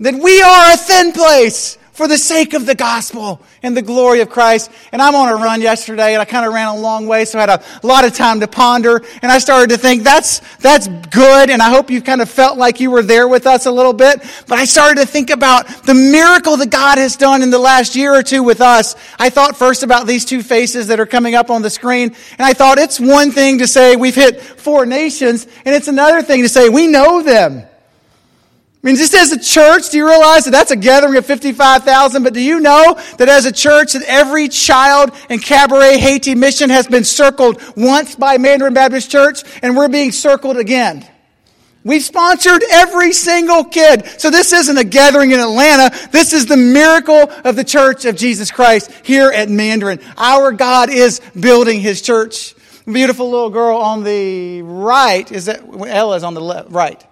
That 0.00 0.14
we 0.14 0.40
are 0.40 0.72
a 0.72 0.76
thin 0.76 1.12
place 1.12 1.76
for 1.92 2.08
the 2.08 2.16
sake 2.16 2.54
of 2.54 2.64
the 2.64 2.74
gospel 2.74 3.40
and 3.62 3.76
the 3.76 3.82
glory 3.82 4.20
of 4.20 4.30
Christ. 4.30 4.70
And 4.92 5.02
I'm 5.02 5.14
on 5.14 5.28
a 5.28 5.36
run 5.36 5.60
yesterday 5.60 6.14
and 6.14 6.22
I 6.22 6.24
kind 6.24 6.46
of 6.46 6.52
ran 6.52 6.68
a 6.68 6.76
long 6.76 7.06
way, 7.06 7.26
so 7.26 7.38
I 7.38 7.42
had 7.42 7.50
a 7.50 7.86
lot 7.86 8.04
of 8.04 8.14
time 8.14 8.40
to 8.40 8.48
ponder. 8.48 9.02
And 9.20 9.30
I 9.30 9.38
started 9.38 9.70
to 9.70 9.78
think 9.78 10.02
that's, 10.02 10.40
that's 10.58 10.88
good. 10.88 11.50
And 11.50 11.60
I 11.60 11.68
hope 11.68 11.90
you 11.90 12.00
kind 12.00 12.22
of 12.22 12.30
felt 12.30 12.56
like 12.56 12.80
you 12.80 12.90
were 12.90 13.02
there 13.02 13.28
with 13.28 13.46
us 13.46 13.66
a 13.66 13.70
little 13.70 13.92
bit. 13.92 14.22
But 14.48 14.58
I 14.58 14.64
started 14.64 15.00
to 15.02 15.06
think 15.06 15.30
about 15.30 15.66
the 15.84 15.94
miracle 15.94 16.56
that 16.56 16.70
God 16.70 16.96
has 16.96 17.16
done 17.16 17.42
in 17.42 17.50
the 17.50 17.58
last 17.58 17.94
year 17.94 18.14
or 18.14 18.22
two 18.22 18.42
with 18.42 18.62
us. 18.62 18.96
I 19.18 19.28
thought 19.28 19.56
first 19.56 19.82
about 19.82 20.06
these 20.06 20.24
two 20.24 20.42
faces 20.42 20.86
that 20.86 20.98
are 20.98 21.06
coming 21.06 21.34
up 21.34 21.50
on 21.50 21.60
the 21.60 21.70
screen. 21.70 22.16
And 22.38 22.40
I 22.40 22.54
thought 22.54 22.78
it's 22.78 22.98
one 22.98 23.30
thing 23.30 23.58
to 23.58 23.66
say 23.66 23.96
we've 23.96 24.14
hit 24.14 24.40
four 24.40 24.86
nations 24.86 25.46
and 25.66 25.74
it's 25.74 25.88
another 25.88 26.22
thing 26.22 26.42
to 26.42 26.48
say 26.48 26.70
we 26.70 26.86
know 26.86 27.22
them. 27.22 27.66
I 28.82 28.88
mean, 28.88 28.96
just 28.96 29.14
as 29.14 29.30
a 29.30 29.38
church, 29.38 29.90
do 29.90 29.96
you 29.96 30.08
realize 30.08 30.44
that 30.44 30.50
that's 30.50 30.72
a 30.72 30.76
gathering 30.76 31.16
of 31.16 31.24
55,000? 31.24 32.24
But 32.24 32.34
do 32.34 32.40
you 32.40 32.58
know 32.58 33.00
that 33.18 33.28
as 33.28 33.46
a 33.46 33.52
church, 33.52 33.92
that 33.92 34.02
every 34.08 34.48
child 34.48 35.12
in 35.30 35.38
Cabaret 35.38 35.98
Haiti 35.98 36.34
mission 36.34 36.68
has 36.70 36.88
been 36.88 37.04
circled 37.04 37.62
once 37.76 38.16
by 38.16 38.38
Mandarin 38.38 38.74
Baptist 38.74 39.08
Church, 39.08 39.44
and 39.62 39.76
we're 39.76 39.88
being 39.88 40.10
circled 40.10 40.56
again? 40.56 41.06
We've 41.84 42.02
sponsored 42.02 42.62
every 42.72 43.12
single 43.12 43.64
kid. 43.64 44.04
So 44.18 44.30
this 44.30 44.52
isn't 44.52 44.76
a 44.76 44.84
gathering 44.84 45.30
in 45.30 45.38
Atlanta. 45.38 45.96
This 46.10 46.32
is 46.32 46.46
the 46.46 46.56
miracle 46.56 47.30
of 47.44 47.54
the 47.54 47.64
church 47.64 48.04
of 48.04 48.16
Jesus 48.16 48.50
Christ 48.50 48.90
here 49.04 49.30
at 49.30 49.48
Mandarin. 49.48 50.00
Our 50.16 50.50
God 50.50 50.90
is 50.90 51.20
building 51.38 51.80
his 51.80 52.02
church. 52.02 52.54
Beautiful 52.84 53.30
little 53.30 53.50
girl 53.50 53.76
on 53.76 54.02
the 54.02 54.62
right. 54.62 55.30
Is 55.30 55.46
that, 55.46 55.60
Ella's 55.62 56.24
on 56.24 56.34
the 56.34 56.40
left, 56.40 56.70
right. 56.70 57.04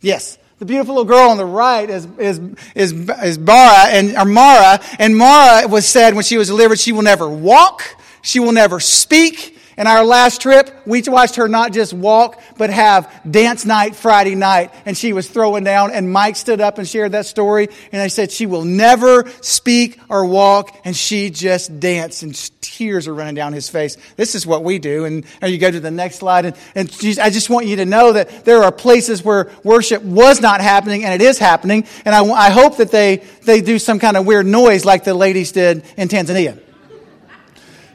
Yes. 0.00 0.38
The 0.58 0.64
beautiful 0.64 0.96
little 0.96 1.08
girl 1.08 1.30
on 1.30 1.36
the 1.36 1.44
right 1.44 1.88
is, 1.88 2.06
is, 2.18 2.40
is, 2.74 2.92
is 2.92 3.38
Bara 3.38 3.90
and, 3.90 4.16
or 4.16 4.24
Mara. 4.24 4.80
And 4.98 5.16
Mara 5.16 5.68
was 5.68 5.86
said 5.86 6.14
when 6.14 6.24
she 6.24 6.36
was 6.36 6.48
delivered, 6.48 6.80
she 6.80 6.90
will 6.90 7.02
never 7.02 7.28
walk. 7.28 7.82
She 8.22 8.40
will 8.40 8.52
never 8.52 8.80
speak. 8.80 9.57
And 9.78 9.86
our 9.86 10.04
last 10.04 10.42
trip, 10.42 10.70
we 10.86 11.02
watched 11.06 11.36
her 11.36 11.48
not 11.48 11.72
just 11.72 11.92
walk, 11.94 12.42
but 12.58 12.68
have 12.68 13.08
dance 13.30 13.64
night 13.64 13.94
Friday 13.94 14.34
night. 14.34 14.74
And 14.84 14.98
she 14.98 15.12
was 15.12 15.30
throwing 15.30 15.62
down, 15.62 15.92
and 15.92 16.12
Mike 16.12 16.34
stood 16.34 16.60
up 16.60 16.78
and 16.78 16.86
shared 16.86 17.12
that 17.12 17.26
story. 17.26 17.68
And 17.92 18.02
I 18.02 18.08
said, 18.08 18.32
She 18.32 18.46
will 18.46 18.64
never 18.64 19.30
speak 19.40 20.00
or 20.08 20.26
walk. 20.26 20.76
And 20.84 20.96
she 20.96 21.30
just 21.30 21.78
danced, 21.78 22.24
and 22.24 22.34
tears 22.60 23.06
are 23.06 23.14
running 23.14 23.36
down 23.36 23.52
his 23.52 23.68
face. 23.68 23.96
This 24.16 24.34
is 24.34 24.44
what 24.44 24.64
we 24.64 24.80
do. 24.80 25.04
And, 25.04 25.24
and 25.40 25.52
you 25.52 25.58
go 25.58 25.70
to 25.70 25.78
the 25.78 25.92
next 25.92 26.16
slide. 26.16 26.44
And, 26.44 26.56
and 26.74 27.18
I 27.22 27.30
just 27.30 27.48
want 27.48 27.66
you 27.66 27.76
to 27.76 27.86
know 27.86 28.14
that 28.14 28.44
there 28.44 28.64
are 28.64 28.72
places 28.72 29.22
where 29.22 29.48
worship 29.62 30.02
was 30.02 30.40
not 30.40 30.60
happening, 30.60 31.04
and 31.04 31.14
it 31.14 31.24
is 31.24 31.38
happening. 31.38 31.86
And 32.04 32.16
I, 32.16 32.24
I 32.24 32.50
hope 32.50 32.78
that 32.78 32.90
they, 32.90 33.18
they 33.42 33.60
do 33.60 33.78
some 33.78 34.00
kind 34.00 34.16
of 34.16 34.26
weird 34.26 34.46
noise 34.46 34.84
like 34.84 35.04
the 35.04 35.14
ladies 35.14 35.52
did 35.52 35.84
in 35.96 36.08
Tanzania. 36.08 36.60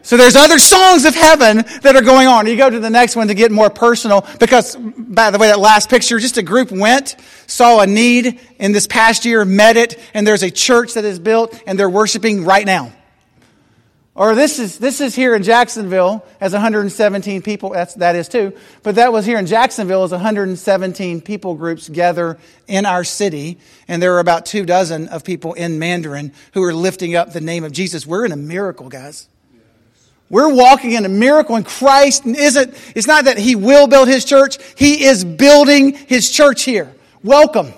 So 0.04 0.18
there's 0.18 0.36
other 0.36 0.60
songs 0.60 1.06
of 1.06 1.16
heaven 1.16 1.64
that 1.82 1.96
are 1.96 2.02
going 2.02 2.28
on. 2.28 2.46
You 2.46 2.58
go 2.58 2.70
to 2.70 2.80
the 2.80 2.90
next 2.90 3.16
one 3.16 3.30
to 3.30 3.34
get 3.34 3.54
more 3.54 3.70
personal 3.70 4.28
because, 4.38 4.76
by 4.76 5.32
the 5.32 5.38
way, 5.38 5.48
that 5.48 5.60
last 5.60 5.90
picture, 5.90 6.20
just 6.20 6.38
a 6.38 6.44
group 6.44 6.72
went, 6.72 7.16
saw 7.48 7.80
a 7.80 7.88
need 7.88 8.40
in 8.60 8.74
this 8.74 8.86
past 8.86 9.24
year, 9.24 9.46
met 9.46 9.78
it, 9.78 9.98
and 10.14 10.28
there's 10.28 10.44
a 10.44 10.52
church 10.52 10.96
that 10.96 11.06
is 11.06 11.20
built 11.20 11.58
and 11.66 11.80
they're 11.80 11.90
worshiping 11.90 12.44
right 12.44 12.66
now. 12.66 12.92
Or 14.16 14.36
this 14.36 14.60
is, 14.60 14.78
this 14.78 15.00
is 15.00 15.16
here 15.16 15.36
in 15.36 15.42
Jacksonville 15.42 16.24
as 16.40 16.52
117 16.52 17.42
people. 17.42 17.70
That's, 17.70 17.96
that 17.96 18.16
is 18.18 18.28
too. 18.28 18.54
But 18.84 18.96
that 18.96 19.14
was 19.14 19.26
here 19.26 19.40
in 19.40 19.48
Jacksonville 19.48 20.04
as 20.04 20.12
117 20.12 21.22
people 21.22 21.56
groups 21.56 21.88
gather 21.88 22.38
in 22.68 22.86
our 22.86 23.06
city. 23.06 23.58
And 23.88 24.04
there 24.04 24.14
are 24.16 24.20
about 24.20 24.46
two 24.46 24.66
dozen 24.66 25.08
of 25.08 25.24
people 25.24 25.54
in 25.54 25.80
Mandarin 25.80 26.34
who 26.54 26.62
are 26.62 26.74
lifting 26.74 27.16
up 27.16 27.32
the 27.32 27.42
name 27.42 27.64
of 27.64 27.72
Jesus. 27.72 28.06
We're 28.06 28.26
in 28.26 28.34
a 28.34 28.38
miracle, 28.38 28.90
guys. 28.90 29.30
We're 30.34 30.52
walking 30.52 30.94
in 30.94 31.06
a 31.06 31.10
miracle 31.10 31.56
and 31.58 31.64
Christ 31.64 32.26
and 32.26 32.36
isn't, 32.36 32.74
it's 32.96 33.06
not 33.06 33.26
that 33.26 33.38
He 33.38 33.56
will 33.56 33.86
build 33.86 34.08
His 34.08 34.26
church. 34.26 34.58
He 34.76 35.04
is 35.06 35.24
building 35.24 35.94
His 35.94 36.32
church 36.32 36.64
here. 36.64 36.92
Welcome. 37.24 37.72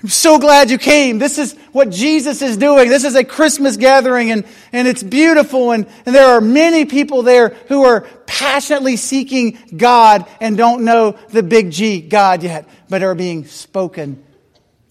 I'm 0.00 0.08
so 0.08 0.38
glad 0.38 0.70
you 0.70 0.78
came. 0.78 1.18
This 1.18 1.38
is 1.38 1.54
what 1.72 1.90
Jesus 1.90 2.42
is 2.42 2.56
doing. 2.56 2.88
This 2.88 3.02
is 3.02 3.16
a 3.16 3.24
Christmas 3.24 3.76
gathering 3.76 4.30
and, 4.30 4.44
and 4.72 4.86
it's 4.86 5.02
beautiful 5.02 5.72
and, 5.72 5.88
and 6.06 6.14
there 6.14 6.28
are 6.28 6.40
many 6.40 6.84
people 6.84 7.24
there 7.24 7.48
who 7.66 7.82
are 7.82 8.02
passionately 8.26 8.94
seeking 8.94 9.58
God 9.76 10.28
and 10.40 10.56
don't 10.56 10.84
know 10.84 11.18
the 11.30 11.42
big 11.42 11.72
G 11.72 12.02
God 12.02 12.44
yet, 12.44 12.68
but 12.88 13.02
are 13.02 13.16
being 13.16 13.46
spoken 13.46 14.22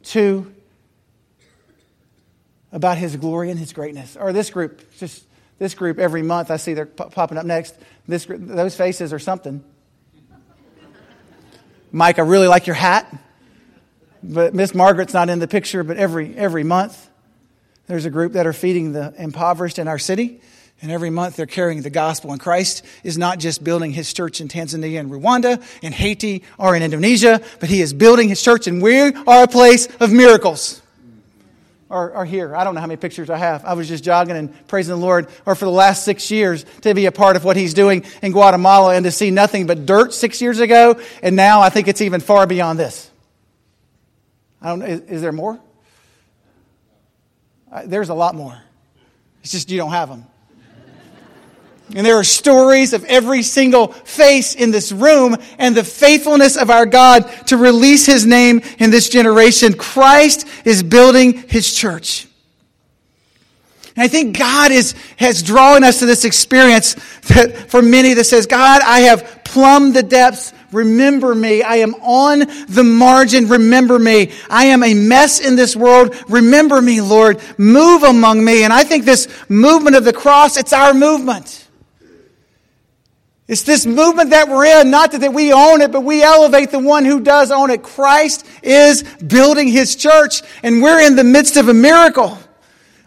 to 0.03 0.53
about 2.73 2.97
His 2.97 3.15
glory 3.15 3.51
and 3.51 3.57
His 3.57 3.71
greatness. 3.71 4.17
Or 4.17 4.33
this 4.33 4.49
group, 4.49 4.81
just 4.97 5.23
this 5.61 5.75
group 5.75 5.99
every 5.99 6.23
month. 6.23 6.49
I 6.49 6.57
see 6.57 6.73
they're 6.73 6.87
popping 6.87 7.37
up 7.37 7.45
next. 7.45 7.75
This, 8.07 8.25
those 8.27 8.75
faces 8.75 9.13
are 9.13 9.19
something. 9.19 9.63
Mike, 11.91 12.17
I 12.17 12.23
really 12.23 12.47
like 12.47 12.65
your 12.65 12.73
hat, 12.73 13.15
but 14.23 14.55
Miss 14.55 14.73
Margaret's 14.73 15.13
not 15.13 15.29
in 15.29 15.37
the 15.37 15.47
picture. 15.47 15.83
But 15.83 15.97
every 15.97 16.35
every 16.35 16.63
month, 16.63 17.07
there's 17.85 18.05
a 18.05 18.09
group 18.09 18.33
that 18.33 18.47
are 18.47 18.53
feeding 18.53 18.93
the 18.93 19.13
impoverished 19.19 19.77
in 19.77 19.87
our 19.87 19.99
city. 19.99 20.41
And 20.81 20.89
every 20.89 21.11
month 21.11 21.35
they're 21.35 21.45
carrying 21.45 21.83
the 21.83 21.91
gospel. 21.91 22.31
And 22.31 22.41
Christ 22.41 22.83
is 23.03 23.15
not 23.15 23.37
just 23.37 23.63
building 23.63 23.91
his 23.91 24.11
church 24.11 24.41
in 24.41 24.47
Tanzania 24.47 24.99
and 24.99 25.11
Rwanda, 25.11 25.61
in 25.83 25.93
Haiti, 25.93 26.41
or 26.57 26.75
in 26.75 26.81
Indonesia, 26.81 27.39
but 27.59 27.69
he 27.69 27.81
is 27.81 27.93
building 27.93 28.29
his 28.29 28.41
church, 28.41 28.65
and 28.65 28.81
we 28.81 28.99
are 28.99 29.43
a 29.43 29.47
place 29.47 29.87
of 29.99 30.11
miracles. 30.11 30.80
Or, 31.91 32.15
or 32.15 32.25
here, 32.25 32.55
I 32.55 32.63
don't 32.63 32.73
know 32.73 32.79
how 32.79 32.87
many 32.87 32.95
pictures 32.95 33.29
I 33.29 33.35
have. 33.35 33.65
I 33.65 33.73
was 33.73 33.89
just 33.89 34.01
jogging 34.01 34.37
and 34.37 34.67
praising 34.69 34.95
the 34.95 35.01
Lord, 35.01 35.27
or 35.45 35.55
for 35.55 35.65
the 35.65 35.71
last 35.71 36.05
six 36.05 36.31
years, 36.31 36.65
to 36.83 36.93
be 36.93 37.05
a 37.05 37.11
part 37.11 37.35
of 37.35 37.43
what 37.43 37.57
he's 37.57 37.73
doing 37.73 38.05
in 38.21 38.31
Guatemala 38.31 38.95
and 38.95 39.03
to 39.03 39.11
see 39.11 39.29
nothing 39.29 39.67
but 39.67 39.85
dirt 39.85 40.13
six 40.13 40.41
years 40.41 40.61
ago, 40.61 41.01
and 41.21 41.35
now 41.35 41.59
I 41.59 41.69
think 41.69 41.89
it's 41.89 41.99
even 41.99 42.21
far 42.21 42.47
beyond 42.47 42.79
this. 42.79 43.11
I 44.61 44.69
don't 44.69 44.83
is, 44.83 45.01
is 45.01 45.21
there 45.21 45.33
more? 45.33 45.59
There's 47.83 48.07
a 48.07 48.13
lot 48.13 48.35
more. 48.35 48.57
It's 49.41 49.51
just 49.51 49.69
you 49.69 49.77
don't 49.77 49.91
have 49.91 50.07
them. 50.07 50.25
And 51.93 52.05
there 52.05 52.15
are 52.15 52.23
stories 52.23 52.93
of 52.93 53.03
every 53.05 53.43
single 53.43 53.87
face 53.89 54.55
in 54.55 54.71
this 54.71 54.91
room 54.91 55.35
and 55.57 55.75
the 55.75 55.83
faithfulness 55.83 56.55
of 56.55 56.69
our 56.69 56.85
God 56.85 57.29
to 57.47 57.57
release 57.57 58.05
his 58.05 58.25
name 58.25 58.61
in 58.79 58.91
this 58.91 59.09
generation. 59.09 59.73
Christ 59.73 60.47
is 60.63 60.83
building 60.83 61.33
his 61.49 61.73
church. 61.73 62.27
And 63.95 64.03
I 64.03 64.07
think 64.07 64.37
God 64.37 64.71
is, 64.71 64.95
has 65.17 65.43
drawn 65.43 65.83
us 65.83 65.99
to 65.99 66.05
this 66.05 66.23
experience 66.23 66.93
that 67.27 67.69
for 67.69 67.81
many 67.81 68.13
that 68.13 68.23
says, 68.23 68.47
God, 68.47 68.81
I 68.85 69.01
have 69.01 69.43
plumbed 69.43 69.93
the 69.93 70.03
depths. 70.03 70.53
Remember 70.71 71.35
me. 71.35 71.61
I 71.61 71.77
am 71.77 71.95
on 71.95 72.39
the 72.69 72.85
margin. 72.85 73.49
Remember 73.49 73.99
me. 73.99 74.31
I 74.49 74.67
am 74.67 74.81
a 74.83 74.93
mess 74.93 75.41
in 75.41 75.57
this 75.57 75.75
world. 75.75 76.15
Remember 76.29 76.81
me, 76.81 77.01
Lord. 77.01 77.41
Move 77.57 78.03
among 78.03 78.45
me. 78.45 78.63
And 78.63 78.71
I 78.71 78.85
think 78.85 79.03
this 79.03 79.27
movement 79.49 79.97
of 79.97 80.05
the 80.05 80.13
cross, 80.13 80.55
it's 80.55 80.71
our 80.71 80.93
movement. 80.93 81.60
It's 83.51 83.63
this 83.63 83.85
movement 83.85 84.29
that 84.29 84.47
we're 84.47 84.63
in, 84.79 84.91
not 84.91 85.11
that 85.11 85.33
we 85.33 85.51
own 85.51 85.81
it, 85.81 85.91
but 85.91 86.05
we 86.05 86.23
elevate 86.23 86.71
the 86.71 86.79
one 86.79 87.03
who 87.03 87.19
does 87.19 87.51
own 87.51 87.69
it. 87.69 87.83
Christ 87.83 88.47
is 88.63 89.03
building 89.03 89.67
his 89.67 89.97
church, 89.97 90.41
and 90.63 90.81
we're 90.81 91.01
in 91.01 91.17
the 91.17 91.25
midst 91.25 91.57
of 91.57 91.67
a 91.67 91.73
miracle. 91.73 92.39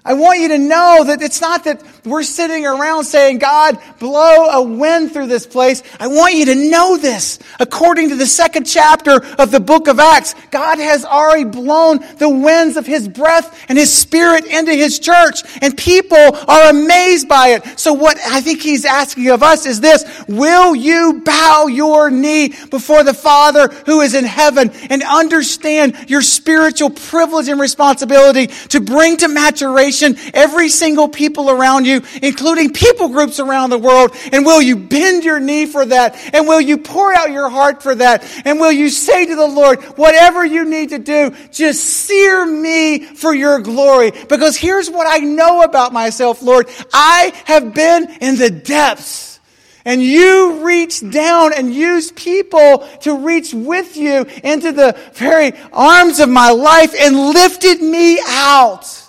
I 0.04 0.12
want 0.12 0.40
you 0.40 0.48
to 0.48 0.58
know 0.58 1.02
that 1.06 1.22
it's 1.22 1.40
not 1.40 1.64
that 1.64 1.82
we're 2.04 2.22
sitting 2.22 2.66
around 2.66 3.04
saying, 3.04 3.38
God, 3.38 3.78
blow 3.98 4.46
a 4.46 4.62
wind 4.62 5.12
through 5.12 5.26
this 5.26 5.46
place. 5.46 5.82
I 5.98 6.08
want 6.08 6.34
you 6.34 6.46
to 6.46 6.54
know 6.54 6.96
this. 6.96 7.38
According 7.58 8.10
to 8.10 8.16
the 8.16 8.26
second 8.26 8.64
chapter 8.64 9.24
of 9.38 9.50
the 9.50 9.60
book 9.60 9.88
of 9.88 9.98
Acts, 9.98 10.34
God 10.50 10.78
has 10.78 11.04
already 11.04 11.44
blown 11.44 12.00
the 12.18 12.28
winds 12.28 12.76
of 12.76 12.86
His 12.86 13.08
breath 13.08 13.64
and 13.68 13.78
His 13.78 13.92
Spirit 13.92 14.44
into 14.44 14.72
His 14.72 14.98
church, 14.98 15.42
and 15.62 15.76
people 15.76 16.16
are 16.16 16.70
amazed 16.70 17.28
by 17.28 17.48
it. 17.48 17.78
So 17.78 17.92
what 17.92 18.18
I 18.18 18.40
think 18.40 18.60
He's 18.60 18.84
asking 18.84 19.30
of 19.30 19.42
us 19.42 19.66
is 19.66 19.80
this, 19.80 20.04
will 20.28 20.74
you 20.74 21.22
bow 21.24 21.66
your 21.66 22.10
knee 22.10 22.54
before 22.70 23.04
the 23.04 23.14
Father 23.14 23.68
who 23.86 24.00
is 24.00 24.14
in 24.14 24.24
heaven 24.24 24.70
and 24.90 25.02
understand 25.02 26.10
your 26.10 26.22
spiritual 26.22 26.90
privilege 26.90 27.48
and 27.48 27.60
responsibility 27.60 28.48
to 28.48 28.80
bring 28.80 29.16
to 29.18 29.28
maturation 29.28 30.16
every 30.32 30.68
single 30.68 31.08
people 31.08 31.50
around 31.50 31.86
you, 31.86 31.93
including 32.22 32.72
people 32.72 33.08
groups 33.08 33.40
around 33.40 33.70
the 33.70 33.78
world? 33.78 34.16
And 34.32 34.44
will 34.44 34.62
you 34.62 34.76
bend 34.76 35.24
your 35.24 35.40
knee 35.40 35.66
for 35.66 35.84
that? 35.84 36.16
And 36.34 36.46
will 36.48 36.60
you 36.60 36.78
pour 36.78 37.14
out 37.14 37.30
your 37.30 37.48
heart 37.48 37.82
for 37.82 37.94
that? 37.94 38.24
And 38.44 38.60
will 38.60 38.72
you 38.72 38.88
say 38.88 39.26
to 39.26 39.36
the 39.36 39.46
Lord, 39.46 39.82
whatever 39.96 40.44
you 40.44 40.64
need 40.64 40.90
to 40.90 40.98
do, 40.98 41.34
just 41.50 41.84
sear 41.84 42.46
me 42.46 43.04
for 43.04 43.34
your 43.34 43.60
glory? 43.60 44.10
Because 44.10 44.56
here's 44.56 44.90
what 44.90 45.06
I 45.08 45.18
know 45.18 45.62
about 45.62 45.92
myself, 45.92 46.42
Lord. 46.42 46.68
I 46.92 47.32
have 47.44 47.74
been 47.74 48.10
in 48.20 48.36
the 48.36 48.50
depths. 48.50 49.34
And 49.86 50.02
you 50.02 50.64
reached 50.64 51.10
down 51.10 51.52
and 51.52 51.74
used 51.74 52.16
people 52.16 52.78
to 53.02 53.18
reach 53.18 53.52
with 53.52 53.96
you 53.96 54.24
into 54.42 54.72
the 54.72 54.98
very 55.12 55.52
arms 55.72 56.20
of 56.20 56.30
my 56.30 56.50
life 56.50 56.94
and 56.98 57.14
lifted 57.14 57.82
me 57.82 58.18
out. 58.24 59.03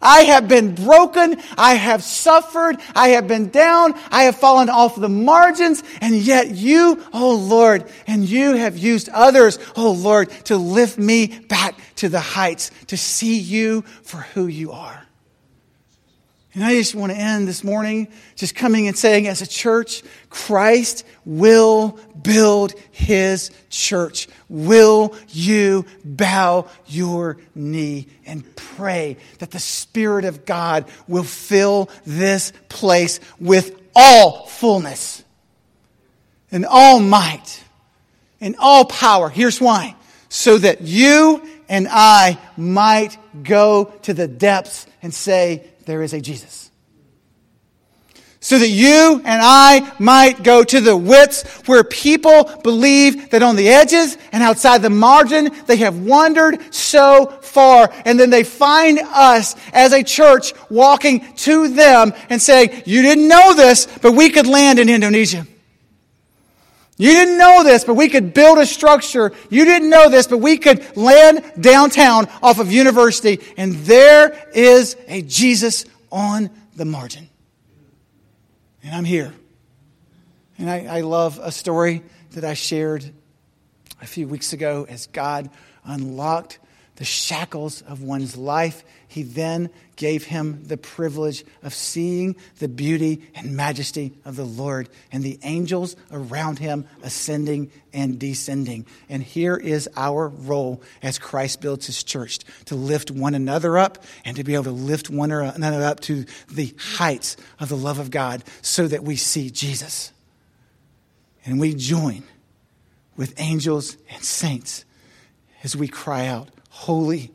I 0.00 0.22
have 0.22 0.48
been 0.48 0.74
broken. 0.74 1.40
I 1.58 1.74
have 1.74 2.02
suffered. 2.02 2.78
I 2.94 3.10
have 3.10 3.28
been 3.28 3.50
down. 3.50 3.94
I 4.10 4.24
have 4.24 4.36
fallen 4.36 4.70
off 4.70 4.96
the 4.96 5.08
margins. 5.08 5.82
And 6.00 6.14
yet 6.14 6.50
you, 6.50 7.04
oh 7.12 7.34
Lord, 7.36 7.84
and 8.06 8.28
you 8.28 8.54
have 8.54 8.78
used 8.78 9.08
others, 9.10 9.58
oh 9.76 9.92
Lord, 9.92 10.30
to 10.44 10.56
lift 10.56 10.98
me 10.98 11.26
back 11.48 11.78
to 11.96 12.08
the 12.08 12.20
heights, 12.20 12.70
to 12.86 12.96
see 12.96 13.38
you 13.38 13.82
for 14.02 14.18
who 14.18 14.46
you 14.46 14.72
are. 14.72 15.06
And 16.52 16.64
I 16.64 16.74
just 16.74 16.96
want 16.96 17.12
to 17.12 17.18
end 17.18 17.46
this 17.46 17.62
morning 17.62 18.08
just 18.34 18.56
coming 18.56 18.88
and 18.88 18.98
saying, 18.98 19.28
as 19.28 19.40
a 19.40 19.46
church, 19.46 20.02
Christ 20.30 21.06
will 21.24 21.96
build 22.20 22.74
his 22.90 23.52
church. 23.68 24.26
Will 24.48 25.14
you 25.28 25.84
bow 26.04 26.66
your 26.86 27.36
knee 27.54 28.08
and 28.26 28.44
pray 28.56 29.16
that 29.38 29.52
the 29.52 29.60
Spirit 29.60 30.24
of 30.24 30.44
God 30.44 30.86
will 31.06 31.22
fill 31.22 31.88
this 32.04 32.52
place 32.68 33.20
with 33.38 33.80
all 33.94 34.46
fullness 34.46 35.22
and 36.50 36.66
all 36.66 36.98
might 36.98 37.62
and 38.40 38.56
all 38.58 38.84
power? 38.86 39.28
Here's 39.28 39.60
why. 39.60 39.94
So 40.28 40.58
that 40.58 40.80
you 40.80 41.46
and 41.68 41.86
I 41.88 42.38
might 42.56 43.16
go 43.44 43.84
to 44.02 44.14
the 44.14 44.26
depths 44.26 44.88
and 45.00 45.14
say, 45.14 45.69
there 45.90 46.02
is 46.02 46.12
a 46.12 46.20
Jesus. 46.20 46.70
So 48.38 48.58
that 48.58 48.68
you 48.68 49.20
and 49.24 49.42
I 49.42 49.92
might 49.98 50.44
go 50.44 50.62
to 50.62 50.80
the 50.80 50.96
widths 50.96 51.42
where 51.66 51.82
people 51.84 52.44
believe 52.62 53.30
that 53.30 53.42
on 53.42 53.56
the 53.56 53.68
edges 53.68 54.16
and 54.32 54.42
outside 54.42 54.82
the 54.82 54.88
margin, 54.88 55.50
they 55.66 55.76
have 55.78 55.98
wandered 55.98 56.72
so 56.72 57.26
far. 57.42 57.92
And 58.06 58.18
then 58.18 58.30
they 58.30 58.44
find 58.44 59.00
us 59.00 59.56
as 59.72 59.92
a 59.92 60.04
church 60.04 60.54
walking 60.70 61.34
to 61.38 61.68
them 61.68 62.14
and 62.30 62.40
saying, 62.40 62.84
you 62.86 63.02
didn't 63.02 63.28
know 63.28 63.52
this, 63.52 63.86
but 64.00 64.12
we 64.12 64.30
could 64.30 64.46
land 64.46 64.78
in 64.78 64.88
Indonesia. 64.88 65.46
You 67.00 67.12
didn't 67.12 67.38
know 67.38 67.64
this, 67.64 67.82
but 67.84 67.94
we 67.94 68.10
could 68.10 68.34
build 68.34 68.58
a 68.58 68.66
structure. 68.66 69.32
You 69.48 69.64
didn't 69.64 69.88
know 69.88 70.10
this, 70.10 70.26
but 70.26 70.36
we 70.36 70.58
could 70.58 70.98
land 70.98 71.50
downtown 71.58 72.28
off 72.42 72.58
of 72.58 72.70
University, 72.70 73.40
and 73.56 73.72
there 73.86 74.38
is 74.52 74.98
a 75.08 75.22
Jesus 75.22 75.86
on 76.12 76.50
the 76.76 76.84
margin. 76.84 77.30
And 78.82 78.94
I'm 78.94 79.06
here. 79.06 79.32
And 80.58 80.68
I, 80.68 80.98
I 80.98 81.00
love 81.00 81.40
a 81.42 81.50
story 81.50 82.02
that 82.32 82.44
I 82.44 82.52
shared 82.52 83.10
a 84.02 84.06
few 84.06 84.28
weeks 84.28 84.52
ago 84.52 84.84
as 84.86 85.06
God 85.06 85.48
unlocked 85.86 86.58
the 86.96 87.06
shackles 87.06 87.80
of 87.80 88.02
one's 88.02 88.36
life 88.36 88.84
he 89.08 89.22
then 89.22 89.70
gave 90.00 90.24
him 90.24 90.64
the 90.64 90.78
privilege 90.78 91.44
of 91.62 91.74
seeing 91.74 92.34
the 92.58 92.68
beauty 92.68 93.20
and 93.34 93.54
majesty 93.54 94.16
of 94.24 94.34
the 94.34 94.46
Lord 94.46 94.88
and 95.12 95.22
the 95.22 95.38
angels 95.42 95.94
around 96.10 96.58
him 96.58 96.86
ascending 97.02 97.70
and 97.92 98.18
descending. 98.18 98.86
And 99.10 99.22
here 99.22 99.58
is 99.58 99.90
our 99.98 100.28
role 100.28 100.80
as 101.02 101.18
Christ 101.18 101.60
builds 101.60 101.84
his 101.84 102.02
church 102.02 102.38
to 102.64 102.74
lift 102.74 103.10
one 103.10 103.34
another 103.34 103.76
up 103.76 104.02
and 104.24 104.34
to 104.38 104.42
be 104.42 104.54
able 104.54 104.64
to 104.64 104.70
lift 104.70 105.10
one 105.10 105.30
another 105.30 105.84
up 105.84 106.00
to 106.00 106.24
the 106.50 106.74
heights 106.78 107.36
of 107.58 107.68
the 107.68 107.76
love 107.76 107.98
of 107.98 108.10
God 108.10 108.42
so 108.62 108.88
that 108.88 109.04
we 109.04 109.16
see 109.16 109.50
Jesus. 109.50 110.12
And 111.44 111.60
we 111.60 111.74
join 111.74 112.22
with 113.18 113.38
angels 113.38 113.98
and 114.08 114.24
saints 114.24 114.86
as 115.62 115.76
we 115.76 115.88
cry 115.88 116.26
out, 116.26 116.48
Holy, 116.70 117.30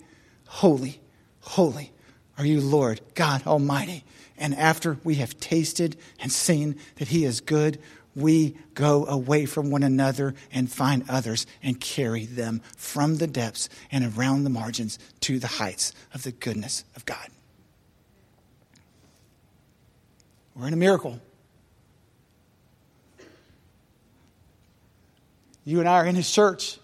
holy 0.48 1.00
Holy 1.46 1.92
are 2.38 2.46
you, 2.46 2.62
Lord 2.62 3.02
God 3.14 3.46
Almighty. 3.48 4.04
And 4.38 4.54
after 4.56 4.98
we 5.04 5.16
have 5.16 5.40
tasted 5.40 5.96
and 6.20 6.32
seen 6.32 6.76
that 6.96 7.08
He 7.08 7.24
is 7.24 7.40
good, 7.42 7.80
we 8.16 8.56
go 8.74 9.06
away 9.06 9.46
from 9.46 9.72
one 9.72 9.84
another 9.84 10.36
and 10.52 10.72
find 10.72 11.04
others 11.10 11.46
and 11.62 11.80
carry 11.80 12.26
them 12.26 12.62
from 12.78 13.18
the 13.18 13.28
depths 13.28 13.70
and 13.92 14.18
around 14.18 14.44
the 14.44 14.50
margins 14.50 15.00
to 15.22 15.40
the 15.40 15.48
heights 15.48 15.94
of 16.14 16.24
the 16.24 16.32
goodness 16.32 16.84
of 16.96 17.06
God. 17.06 17.28
We're 20.56 20.68
in 20.68 20.74
a 20.74 20.78
miracle. 20.78 21.20
You 25.66 25.80
and 25.80 25.90
I 25.90 26.00
are 26.00 26.06
in 26.06 26.16
His 26.16 26.32
church. 26.32 26.78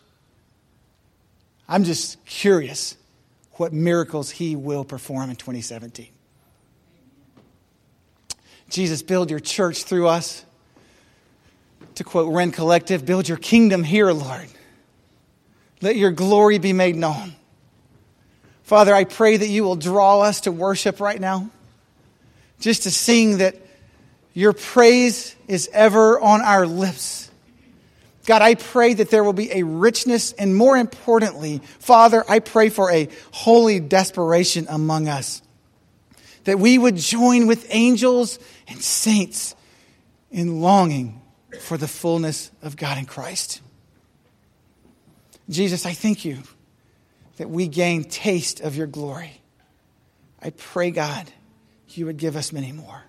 I'm 1.69 1.85
just 1.85 2.23
curious 2.25 2.97
what 3.61 3.71
miracles 3.71 4.31
he 4.31 4.55
will 4.55 4.83
perform 4.83 5.29
in 5.29 5.35
2017. 5.35 6.07
Jesus, 8.69 9.03
build 9.03 9.29
your 9.29 9.39
church 9.39 9.83
through 9.83 10.07
us. 10.07 10.43
To 11.95 12.03
quote 12.03 12.33
Rend 12.33 12.55
Collective, 12.55 13.05
build 13.05 13.29
your 13.29 13.37
kingdom 13.37 13.83
here, 13.83 14.11
Lord. 14.11 14.47
Let 15.79 15.95
your 15.95 16.09
glory 16.09 16.57
be 16.57 16.73
made 16.73 16.95
known. 16.95 17.35
Father, 18.63 18.95
I 18.95 19.03
pray 19.03 19.37
that 19.37 19.47
you 19.47 19.63
will 19.63 19.75
draw 19.75 20.21
us 20.21 20.41
to 20.41 20.51
worship 20.51 20.99
right 20.99 21.19
now, 21.19 21.49
just 22.59 22.83
to 22.83 22.91
sing 22.91 23.37
that 23.37 23.55
your 24.33 24.53
praise 24.53 25.35
is 25.47 25.69
ever 25.71 26.19
on 26.19 26.41
our 26.41 26.65
lips. 26.65 27.29
God, 28.25 28.41
I 28.41 28.55
pray 28.55 28.93
that 28.93 29.09
there 29.09 29.23
will 29.23 29.33
be 29.33 29.51
a 29.51 29.63
richness, 29.63 30.31
and 30.33 30.55
more 30.55 30.77
importantly, 30.77 31.61
Father, 31.79 32.23
I 32.29 32.39
pray 32.39 32.69
for 32.69 32.91
a 32.91 33.09
holy 33.31 33.79
desperation 33.79 34.67
among 34.69 35.07
us. 35.07 35.41
That 36.43 36.59
we 36.59 36.77
would 36.77 36.95
join 36.95 37.47
with 37.47 37.65
angels 37.69 38.39
and 38.67 38.79
saints 38.79 39.55
in 40.31 40.61
longing 40.61 41.21
for 41.61 41.77
the 41.77 41.87
fullness 41.87 42.51
of 42.61 42.77
God 42.77 42.97
in 42.97 43.05
Christ. 43.05 43.61
Jesus, 45.49 45.85
I 45.85 45.93
thank 45.93 46.23
you 46.23 46.39
that 47.37 47.49
we 47.49 47.67
gain 47.67 48.03
taste 48.03 48.61
of 48.61 48.75
your 48.75 48.87
glory. 48.87 49.41
I 50.41 50.51
pray, 50.51 50.91
God, 50.91 51.31
you 51.89 52.05
would 52.05 52.17
give 52.17 52.35
us 52.35 52.53
many 52.53 52.71
more. 52.71 53.03